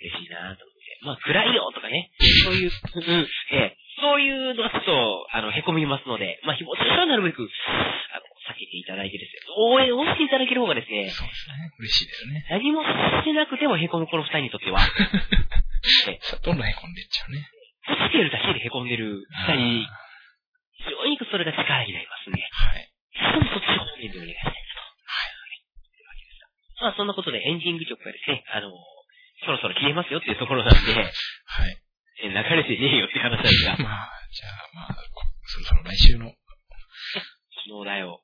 [0.00, 2.10] 嬉しいなと思って、まあ暗いよとかね、
[2.44, 9.31] そういう、うん、ええそういうのはちょっと、あの、凹みますので、まあ誹謗中傷はなるべく、あの、避けていただいてですよ、
[9.62, 11.70] 応援をしていただける方がですね、そうですね。
[11.78, 12.46] 嬉しいですね。
[12.50, 14.80] 何もしてなくても凹むこの二人にとっては、
[16.42, 17.46] どんどん凹んでっちゃうね。
[18.10, 20.02] つけるだけで凹んでる二人、あ
[20.82, 22.42] 非常にそれが力になりますね。
[22.42, 22.90] ーはい。
[23.14, 24.82] しかもそっち方面でお願いしたいなと。
[25.06, 25.34] はい。
[26.82, 28.74] まあそんなことでエンディング曲がですね、あの、
[29.46, 31.78] そろそろ消えますよっていうところなんで、はい。
[32.22, 36.36] え流れてねえよって話なんですが、まあ、じゃあ、まあ、こそろそろ来週の、 はい。
[37.66, 38.22] そのお題を。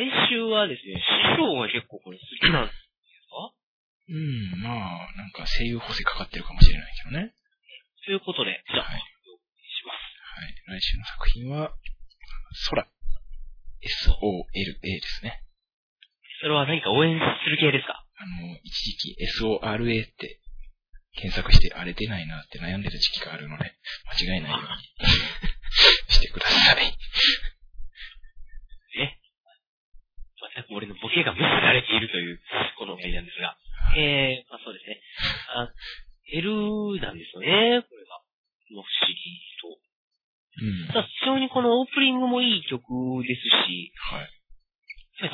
[0.00, 2.80] 編集はですね、師匠が結構これ好きなんです
[3.28, 3.52] か
[4.08, 7.34] うん、まあ、なんか声優補正かかってるかもしれないけどね。
[8.06, 10.00] ということで、じゃあ、はいお願いします。
[10.40, 10.80] はい。
[10.80, 11.70] 来週の作品は、
[12.70, 12.88] 空。
[13.82, 15.42] S-O-L-A ですね。
[16.40, 18.04] それは何か応援する系ですか？
[18.16, 20.40] あの、一時期 SORA って
[21.16, 23.72] 検索して、あれ出ないなって悩んでる時期があるので、
[24.26, 24.66] 間違いないように
[26.12, 26.84] してください。
[28.98, 29.18] ね。
[30.60, 32.40] 全 く俺のボケが無視されているという、
[32.78, 33.56] このお題なんですが。
[33.96, 35.00] えー、まあそうですね。
[35.56, 35.68] あ、
[36.32, 38.20] L なんですよね、これが。
[38.68, 39.14] 不思議
[39.60, 39.80] と。
[40.62, 40.86] うん。
[40.88, 42.82] ただ非常にこのオープニングもいい曲
[43.26, 44.30] ですし、はい。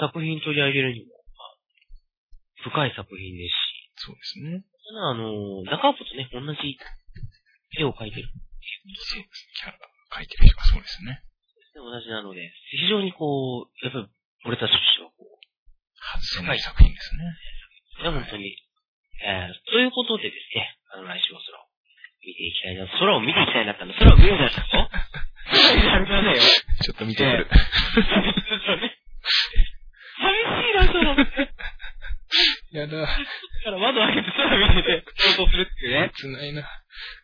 [0.01, 4.65] 作品取り上げるにも、まあ、深い作品ですし、そうですね。
[4.89, 6.79] ただあの、中尾とね、同じ
[7.79, 8.29] 絵を描いてる。
[8.29, 9.49] そうです。
[9.55, 9.79] キャラ
[10.11, 11.23] 描いてる人がそうですね。
[11.75, 14.07] 同じなので、非常にこう、やっぱり
[14.47, 15.11] 俺たちとしては
[16.01, 17.25] 外せない作品ですね。
[18.05, 18.57] ね、本当に。
[19.25, 21.67] えー、ということでですね、あの、来週は空を
[22.21, 24.91] 見ていきたいな、空を見ていきたいなったんで、空を見ようじゃないですか？
[26.85, 27.49] ちょっと見てくる。
[28.67, 28.91] 寂
[30.43, 31.51] しいな、空って。
[32.77, 32.97] やだ。
[32.99, 36.11] だから窓開けて空見てて、想像するっていうね。
[36.15, 36.69] 切ないな。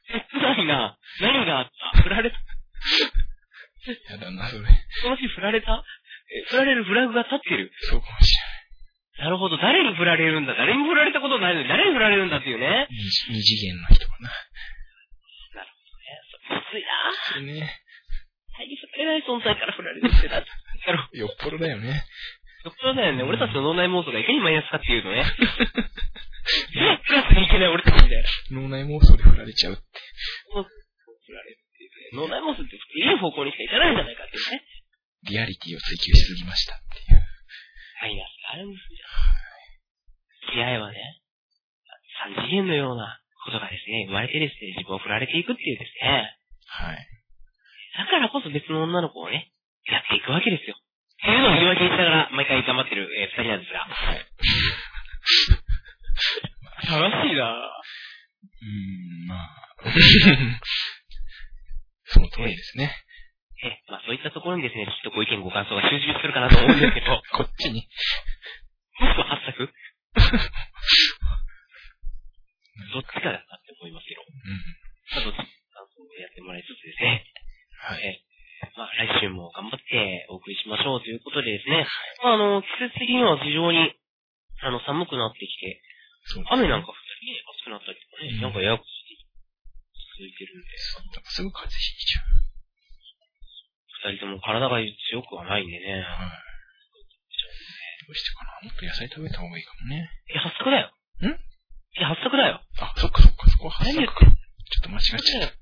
[0.08, 0.96] 切ないな。
[1.20, 2.36] 何があった振られた。
[4.10, 4.68] やだな、それ。
[5.02, 5.84] その日振られた
[6.34, 7.70] え振られるフラグが立ってる。
[7.90, 8.42] そうかもしな
[9.28, 10.54] るほど、誰に振られるんだ？
[10.54, 12.88] 誰にも振られたことないのに誰に振られるんだっていうね。
[12.88, 14.30] 二二次元の人かな。
[14.30, 14.34] き
[16.72, 16.88] ついな
[17.32, 17.68] それね。
[18.56, 19.28] 最近振られない？
[19.28, 20.40] 存在から振られるってな。
[20.40, 20.46] だ
[20.92, 21.16] ろう。
[21.16, 22.04] よっぽどだよね。
[22.64, 23.22] よっぽどだよね。
[23.22, 25.24] 俺たちの脳内妄想がいかにマイナスかっていうのね。
[27.06, 28.10] プラスにいけない俺たちみたい
[28.52, 28.60] な。
[28.62, 29.82] 脳内妄想で振られちゃうって。
[29.82, 30.56] 振
[31.32, 32.16] られるっていうね。
[32.16, 34.64] 脳内妄想っていい方向にしかいかないんじゃないかっていうね。
[35.28, 37.22] リアリティを追求しすぎましたっていう。
[38.02, 38.98] マイナスがあるんですよ。
[40.50, 41.22] 付き合いはね、
[42.18, 46.34] 三次元のようなことがですね、生まれてですね、自分を振られていくっていうですね。
[46.66, 46.98] はい。
[46.98, 49.54] だからこそ別の女の子をね、
[49.86, 50.74] やっていくわけですよ。
[50.74, 50.82] っ
[51.22, 53.86] ていうのを言い訳にしながら毎回頑張ってる、えー二人なんですが。
[53.86, 54.26] はい。
[57.06, 59.78] 楽しいなうーん、まあ。
[62.10, 62.90] その通りですね。
[63.62, 67.86] え、まあそういったところにですね、きっとご意見ご感想が集中するかなと思うんですけど、 こっちに。
[68.98, 69.70] もしくは発作？
[72.92, 74.34] どっちかだなって思いますけど、うん。
[75.14, 75.46] まあどっちか
[76.18, 77.24] やってもらいつつですね、
[77.78, 78.02] はい。
[78.02, 78.20] え
[78.76, 81.86] まあ来週も頑張ってお送りしましょうということでですね、
[82.22, 83.94] まああの、季節的には非常に、
[84.60, 85.82] あの、寒くなってきて、
[86.24, 88.40] そう雨なんか降ったりね、暑くなったりとかね、うん。
[88.40, 89.18] なんかややこしい
[90.18, 92.22] 続いてるんで、すぐ風邪ひいちゃ
[94.02, 96.02] 二人とも体が強くはないんでね。
[96.02, 96.02] う。
[96.02, 96.42] はい。
[98.02, 100.10] どうしてかなもっと野菜食べた方がいいかもね。
[100.26, 100.90] いや、発作だよ。
[101.22, 101.26] ん？
[101.30, 102.58] いや、発作だよ。
[102.82, 104.26] あ、そっかそっか、そこは発作か。
[104.26, 105.54] ちょっと間違っちゃった。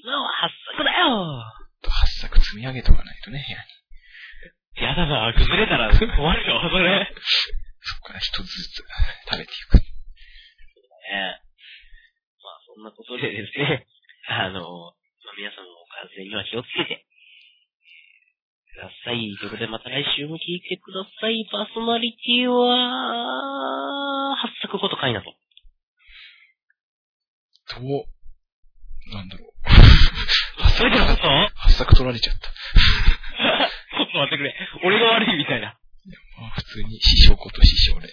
[0.00, 1.44] 今は発作だよ。
[1.84, 3.78] 発作積み上げとかないとね、部屋に。
[4.78, 6.88] やだな、崩れたら困るよ、それ。
[7.04, 7.12] ね
[7.80, 8.84] そこから一つずつ
[9.30, 9.80] 食べていく。
[12.44, 13.86] まあ、そんなことでですね、
[14.28, 17.07] あの、まあ、皆さんも風邪には気をつけて、く
[18.78, 19.36] ださい。
[19.38, 21.46] ということで、また来週も聞いてください。
[21.50, 25.34] パーソナリティは、八作ことかいなと。
[27.68, 27.80] と、
[29.12, 29.52] なんだろう。
[30.78, 31.22] それではこと
[31.56, 32.40] 八作取られちゃった。
[32.40, 34.54] ちょっと待ってくれ。
[34.84, 35.76] 俺が悪いみたいな。
[36.38, 38.08] まあ、普通に師匠こと師匠で。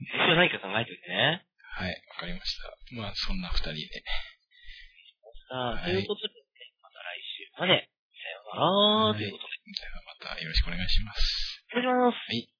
[0.00, 1.44] 一応何か考えておいてね。
[1.76, 2.96] はい、わかりました。
[2.96, 4.02] まあ、そんな二人で。
[5.48, 6.39] さあ、はいということで、
[7.60, 7.76] まで。
[7.76, 8.72] さようなら、
[9.12, 9.60] はいということで。
[9.68, 11.64] ではまたよろしくお願いします。
[11.76, 12.16] お願いします。
[12.16, 12.59] はい。